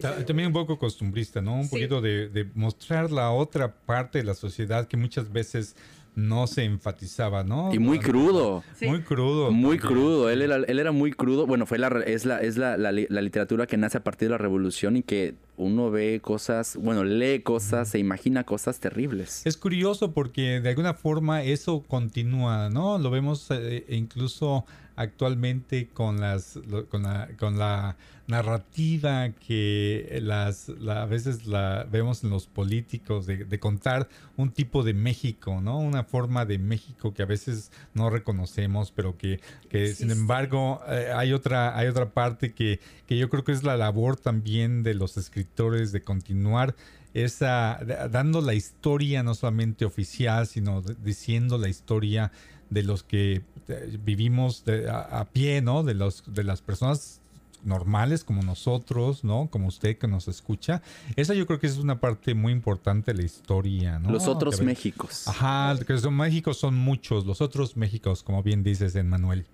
También 0.00 0.48
un 0.48 0.52
poco 0.52 0.78
costumbrista, 0.78 1.40
¿no? 1.40 1.54
Un 1.54 1.68
poquito 1.68 2.00
de, 2.00 2.48
mostrar 2.54 3.10
la 3.10 3.30
otra 3.32 3.74
parte 3.74 4.18
de 4.18 4.24
la 4.24 4.34
sociedad 4.34 4.86
que 4.86 4.96
muchas 4.96 5.32
veces 5.32 5.74
no 6.14 6.46
se 6.46 6.64
enfatizaba, 6.64 7.44
¿no? 7.44 7.72
Y 7.72 7.78
muy 7.78 7.98
crudo. 7.98 8.62
Muy 8.80 9.02
crudo. 9.02 9.50
Muy 9.50 9.78
crudo. 9.78 10.30
Él 10.30 10.42
era, 10.42 10.56
él 10.56 10.78
era 10.78 10.92
muy 10.92 11.12
crudo. 11.12 11.46
Bueno, 11.46 11.66
fue 11.66 11.78
la, 11.78 11.88
es, 12.06 12.24
la, 12.24 12.40
es 12.40 12.56
la, 12.56 12.76
la, 12.76 12.92
literatura 12.92 13.66
que 13.66 13.76
nace 13.76 13.98
a 13.98 14.04
partir 14.04 14.28
de 14.28 14.32
la 14.32 14.38
revolución 14.38 14.96
y 14.96 15.02
que 15.02 15.34
uno 15.58 15.90
ve 15.90 16.20
cosas, 16.22 16.76
bueno, 16.80 17.04
lee 17.04 17.40
cosas, 17.40 17.88
se 17.88 17.98
imagina 17.98 18.44
cosas 18.44 18.80
terribles. 18.80 19.42
Es 19.44 19.56
curioso 19.56 20.12
porque 20.12 20.60
de 20.60 20.68
alguna 20.70 20.94
forma 20.94 21.42
eso 21.42 21.82
continúa, 21.86 22.70
¿no? 22.70 22.98
Lo 22.98 23.10
vemos 23.10 23.48
eh, 23.50 23.84
incluso 23.88 24.64
actualmente 24.96 25.88
con 25.88 26.20
las 26.20 26.58
con 26.90 27.04
la, 27.04 27.28
con 27.38 27.56
la 27.56 27.96
narrativa 28.26 29.30
que 29.30 30.18
las 30.22 30.68
a 30.68 31.06
veces 31.06 31.46
la 31.46 31.86
vemos 31.90 32.24
en 32.24 32.30
los 32.30 32.46
políticos 32.46 33.26
de, 33.26 33.58
contar 33.58 34.08
un 34.36 34.50
tipo 34.50 34.82
de 34.82 34.92
México, 34.92 35.60
¿no? 35.62 35.78
Una 35.78 36.04
forma 36.04 36.44
de 36.44 36.58
México 36.58 37.14
que 37.14 37.22
a 37.22 37.26
veces 37.26 37.72
no 37.94 38.10
reconocemos, 38.10 38.90
pero 38.90 39.16
que, 39.16 39.40
que 39.70 39.94
sin 39.94 40.10
embargo 40.10 40.82
eh, 40.88 41.10
hay 41.14 41.32
otra 41.32 41.76
hay 41.78 41.88
otra 41.88 42.10
parte 42.10 42.52
que, 42.52 42.80
que 43.06 43.16
yo 43.16 43.30
creo 43.30 43.44
que 43.44 43.52
es 43.52 43.62
la 43.62 43.76
labor 43.76 44.16
también 44.16 44.82
de 44.82 44.94
los 44.94 45.16
escritores 45.16 45.47
de 45.56 46.02
continuar 46.02 46.76
esa 47.14 47.80
dando 48.10 48.40
la 48.40 48.54
historia 48.54 49.22
no 49.22 49.34
solamente 49.34 49.84
oficial, 49.84 50.46
sino 50.46 50.82
diciendo 50.82 51.58
la 51.58 51.68
historia 51.68 52.30
de 52.70 52.82
los 52.82 53.02
que 53.02 53.42
eh, 53.68 53.98
vivimos 54.04 54.62
a, 54.88 55.26
pie, 55.32 55.60
¿no? 55.62 55.82
De, 55.82 55.94
los, 55.94 56.22
de 56.26 56.44
las 56.44 56.62
personas 56.62 57.20
normales 57.64 58.22
como 58.22 58.42
nosotros, 58.42 59.24
¿no? 59.24 59.48
Como 59.50 59.66
usted 59.66 59.98
que 59.98 60.06
nos 60.06 60.28
escucha. 60.28 60.80
Esa 61.16 61.34
yo 61.34 61.46
creo 61.46 61.58
que 61.58 61.66
es 61.66 61.78
una 61.78 61.98
parte 61.98 62.34
muy 62.34 62.52
importante 62.52 63.12
de 63.12 63.18
la 63.18 63.24
historia, 63.24 63.98
¿no? 63.98 64.10
Los 64.10 64.28
otros 64.28 64.60
Méxicos. 64.60 65.26
Ajá, 65.26 65.76
que 65.84 65.98
son 65.98 66.16
Méxicos 66.16 66.58
son 66.58 66.76
muchos, 66.76 67.26
los 67.26 67.40
otros 67.40 67.76
Méxicos, 67.76 68.22
como 68.22 68.42
bien 68.42 68.62
dices, 68.62 68.94
Manuel. 69.04 69.44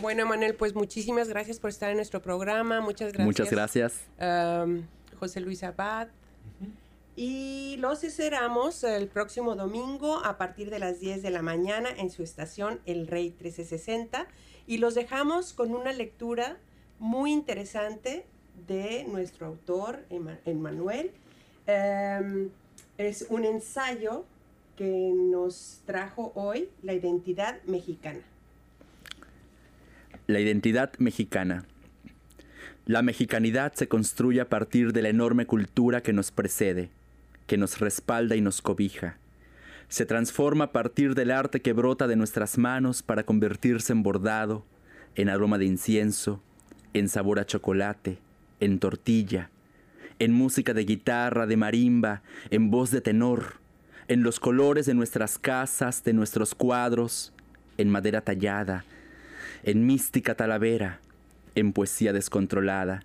Bueno, 0.00 0.26
Manuel, 0.26 0.54
pues 0.54 0.74
muchísimas 0.74 1.28
gracias 1.28 1.58
por 1.58 1.70
estar 1.70 1.90
en 1.90 1.96
nuestro 1.96 2.20
programa. 2.20 2.80
Muchas 2.80 3.12
gracias. 3.12 3.26
Muchas 3.26 3.50
gracias. 3.50 4.86
José 5.16 5.40
Luis 5.40 5.62
Abad, 5.62 6.08
y 7.16 7.76
los 7.78 8.04
esperamos 8.04 8.84
el 8.84 9.08
próximo 9.08 9.56
domingo 9.56 10.22
a 10.22 10.36
partir 10.36 10.68
de 10.68 10.78
las 10.78 11.00
10 11.00 11.22
de 11.22 11.30
la 11.30 11.40
mañana 11.40 11.88
en 11.88 12.10
su 12.10 12.22
estación 12.22 12.78
El 12.84 13.06
Rey 13.06 13.30
1360. 13.30 14.26
Y 14.66 14.76
los 14.78 14.94
dejamos 14.94 15.54
con 15.54 15.74
una 15.74 15.94
lectura 15.94 16.58
muy 16.98 17.32
interesante 17.32 18.26
de 18.68 19.06
nuestro 19.08 19.46
autor, 19.46 20.04
Emmanuel. 20.44 21.10
Em, 21.66 22.50
es 22.98 23.26
un 23.30 23.46
ensayo 23.46 24.26
que 24.76 25.10
nos 25.14 25.80
trajo 25.86 26.32
hoy 26.34 26.68
la 26.82 26.92
identidad 26.92 27.62
mexicana. 27.64 28.20
La 30.26 30.38
identidad 30.38 30.92
mexicana. 30.98 31.64
La 32.86 33.02
mexicanidad 33.02 33.74
se 33.74 33.88
construye 33.88 34.40
a 34.40 34.48
partir 34.48 34.92
de 34.92 35.02
la 35.02 35.10
enorme 35.10 35.46
cultura 35.46 36.02
que 36.02 36.12
nos 36.12 36.30
precede 36.30 36.90
que 37.46 37.56
nos 37.56 37.78
respalda 37.78 38.36
y 38.36 38.40
nos 38.40 38.60
cobija. 38.60 39.18
Se 39.88 40.04
transforma 40.04 40.64
a 40.64 40.72
partir 40.72 41.14
del 41.14 41.30
arte 41.30 41.62
que 41.62 41.72
brota 41.72 42.06
de 42.06 42.16
nuestras 42.16 42.58
manos 42.58 43.02
para 43.02 43.24
convertirse 43.24 43.92
en 43.92 44.02
bordado, 44.02 44.64
en 45.14 45.28
aroma 45.28 45.58
de 45.58 45.64
incienso, 45.64 46.42
en 46.92 47.08
sabor 47.08 47.38
a 47.38 47.46
chocolate, 47.46 48.18
en 48.58 48.78
tortilla, 48.78 49.50
en 50.18 50.32
música 50.32 50.74
de 50.74 50.84
guitarra, 50.84 51.46
de 51.46 51.56
marimba, 51.56 52.22
en 52.50 52.70
voz 52.70 52.90
de 52.90 53.00
tenor, 53.00 53.60
en 54.08 54.22
los 54.22 54.40
colores 54.40 54.86
de 54.86 54.94
nuestras 54.94 55.38
casas, 55.38 56.02
de 56.04 56.12
nuestros 56.12 56.54
cuadros, 56.54 57.32
en 57.78 57.90
madera 57.90 58.22
tallada, 58.22 58.84
en 59.62 59.86
mística 59.86 60.34
talavera, 60.34 61.00
en 61.56 61.72
poesía 61.72 62.12
descontrolada 62.12 63.02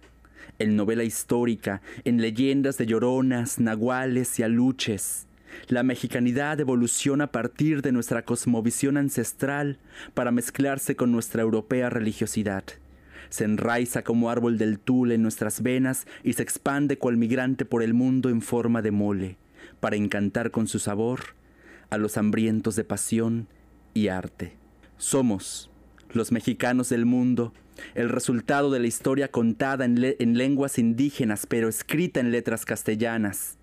en 0.61 0.75
novela 0.75 1.03
histórica, 1.03 1.81
en 2.03 2.21
leyendas 2.21 2.77
de 2.77 2.85
lloronas, 2.85 3.59
nahuales 3.59 4.39
y 4.39 4.43
aluches. 4.43 5.27
La 5.67 5.83
mexicanidad 5.83 6.59
evoluciona 6.59 7.25
a 7.25 7.31
partir 7.31 7.81
de 7.81 7.91
nuestra 7.91 8.23
cosmovisión 8.23 8.97
ancestral 8.97 9.79
para 10.13 10.31
mezclarse 10.31 10.95
con 10.95 11.11
nuestra 11.11 11.41
europea 11.41 11.89
religiosidad. 11.89 12.63
Se 13.29 13.43
enraiza 13.43 14.03
como 14.03 14.29
árbol 14.29 14.57
del 14.57 14.79
tul 14.79 15.11
en 15.11 15.21
nuestras 15.21 15.61
venas 15.61 16.05
y 16.23 16.33
se 16.33 16.43
expande 16.43 16.97
cual 16.97 17.17
migrante 17.17 17.65
por 17.65 17.81
el 17.81 17.93
mundo 17.93 18.29
en 18.29 18.41
forma 18.41 18.81
de 18.81 18.91
mole, 18.91 19.37
para 19.79 19.95
encantar 19.95 20.51
con 20.51 20.67
su 20.67 20.79
sabor 20.79 21.21
a 21.89 21.97
los 21.97 22.17
hambrientos 22.17 22.75
de 22.75 22.83
pasión 22.83 23.47
y 23.93 24.07
arte. 24.07 24.53
Somos, 24.97 25.70
los 26.13 26.31
mexicanos 26.31 26.89
del 26.89 27.05
mundo, 27.05 27.53
el 27.95 28.09
resultado 28.09 28.71
de 28.71 28.79
la 28.79 28.87
historia 28.87 29.29
contada 29.29 29.85
en, 29.85 30.37
lenguas 30.37 30.77
indígenas 30.77 31.45
pero 31.45 31.69
escrita 31.69 32.19
en 32.19 32.31
letras 32.31 32.65
castellanas, 32.65 33.57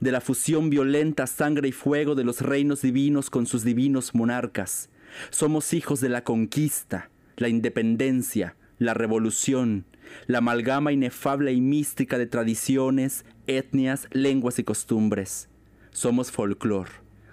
de 0.00 0.12
la 0.12 0.20
fusión 0.20 0.70
violenta 0.70 1.26
sangre 1.26 1.68
y 1.68 1.72
fuego 1.72 2.14
de 2.14 2.24
los 2.24 2.40
reinos 2.40 2.82
divinos 2.82 3.30
con 3.30 3.46
sus 3.46 3.64
divinos 3.64 4.14
monarcas. 4.14 4.90
Somos 5.30 5.72
hijos 5.72 6.00
de 6.00 6.08
la 6.08 6.22
conquista, 6.22 7.10
la 7.36 7.48
independencia, 7.48 8.56
la 8.78 8.94
revolución, 8.94 9.86
la 10.26 10.38
amalgama 10.38 10.92
inefable 10.92 11.52
y 11.52 11.60
mística 11.60 12.18
de 12.18 12.26
tradiciones, 12.26 13.24
etnias, 13.46 14.08
lenguas 14.12 14.58
y 14.58 14.64
costumbres. 14.64 15.48
Somos 15.90 16.30
folclor, 16.30 16.88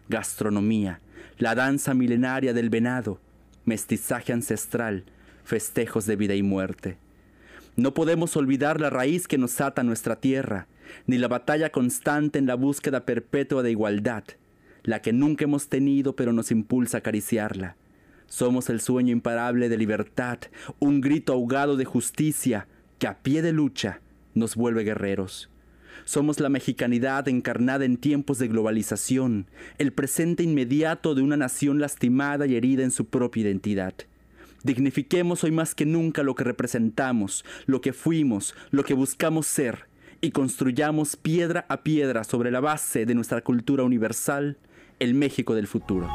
gastronomía, 0.10 1.02
la 1.38 1.54
danza 1.54 1.94
milenaria 1.94 2.54
del 2.54 2.70
venado, 2.70 3.20
mestizaje 3.68 4.34
ancestral, 4.34 5.04
festejos 5.44 6.06
de 6.06 6.16
vida 6.16 6.36
y 6.36 6.42
muerte. 6.42 6.98
No 7.76 7.94
podemos 7.94 8.36
olvidar 8.38 8.82
la 8.82 8.90
raíz 8.90 9.28
que 9.28 9.38
nos 9.38 9.62
ata 9.62 9.82
a 9.82 9.84
nuestra 9.84 10.20
tierra, 10.20 10.68
ni 11.06 11.18
la 11.18 11.28
batalla 11.28 11.70
constante 11.70 12.40
en 12.40 12.48
la 12.48 12.56
búsqueda 12.56 13.06
perpetua 13.06 13.62
de 13.62 13.72
igualdad, 13.72 14.24
la 14.84 15.02
que 15.02 15.14
nunca 15.14 15.44
hemos 15.44 15.68
tenido 15.68 16.16
pero 16.16 16.32
nos 16.34 16.50
impulsa 16.50 16.98
a 16.98 17.00
acariciarla. 17.00 17.76
Somos 18.26 18.70
el 18.70 18.82
sueño 18.82 19.12
imparable 19.12 19.70
de 19.70 19.78
libertad, 19.78 20.40
un 20.80 21.02
grito 21.02 21.34
ahogado 21.34 21.76
de 21.76 21.86
justicia 21.86 22.68
que 23.00 23.08
a 23.08 23.20
pie 23.20 23.42
de 23.42 23.52
lucha 23.52 24.02
nos 24.34 24.56
vuelve 24.56 24.84
guerreros. 24.84 25.50
Somos 26.06 26.40
la 26.40 26.50
mexicanidad 26.50 27.28
encarnada 27.28 27.86
en 27.86 27.98
tiempos 27.98 28.40
de 28.40 28.48
globalización, 28.48 29.48
el 29.78 29.92
presente 29.94 30.44
inmediato 30.44 31.16
de 31.16 31.22
una 31.22 31.38
nación 31.38 31.80
lastimada 31.80 32.46
y 32.48 32.56
herida 32.56 32.84
en 32.84 32.92
su 32.92 33.06
propia 33.06 33.44
identidad. 33.44 33.94
Dignifiquemos 34.64 35.44
hoy 35.44 35.52
más 35.52 35.76
que 35.76 35.86
nunca 35.86 36.24
lo 36.24 36.36
que 36.36 36.44
representamos, 36.44 37.46
lo 37.66 37.82
que 37.82 37.94
fuimos, 37.94 38.56
lo 38.72 38.84
que 38.84 38.94
buscamos 38.94 39.48
ser, 39.48 39.86
y 40.22 40.32
construyamos 40.32 41.16
piedra 41.16 41.66
a 41.70 41.84
piedra 41.84 42.24
sobre 42.24 42.52
la 42.52 42.60
base 42.60 43.06
de 43.06 43.16
nuestra 43.16 43.42
cultura 43.42 43.84
universal, 43.84 44.58
el 45.00 45.14
México 45.14 45.54
del 45.54 45.68
futuro. 45.68 46.10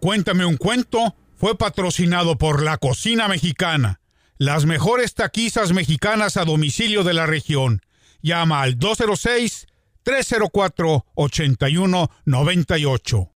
Cuéntame 0.00 0.46
un 0.46 0.56
cuento 0.56 1.14
fue 1.36 1.56
patrocinado 1.58 2.38
por 2.38 2.62
la 2.62 2.78
cocina 2.78 3.28
mexicana 3.28 4.00
las 4.38 4.66
mejores 4.66 5.14
taquizas 5.14 5.72
mexicanas 5.72 6.36
a 6.36 6.44
domicilio 6.44 7.04
de 7.04 7.14
la 7.14 7.24
región. 7.26 7.80
Llama 8.22 8.62
al 8.62 8.78
206 8.78 9.66
304 10.02 11.06
8198. 11.14 13.30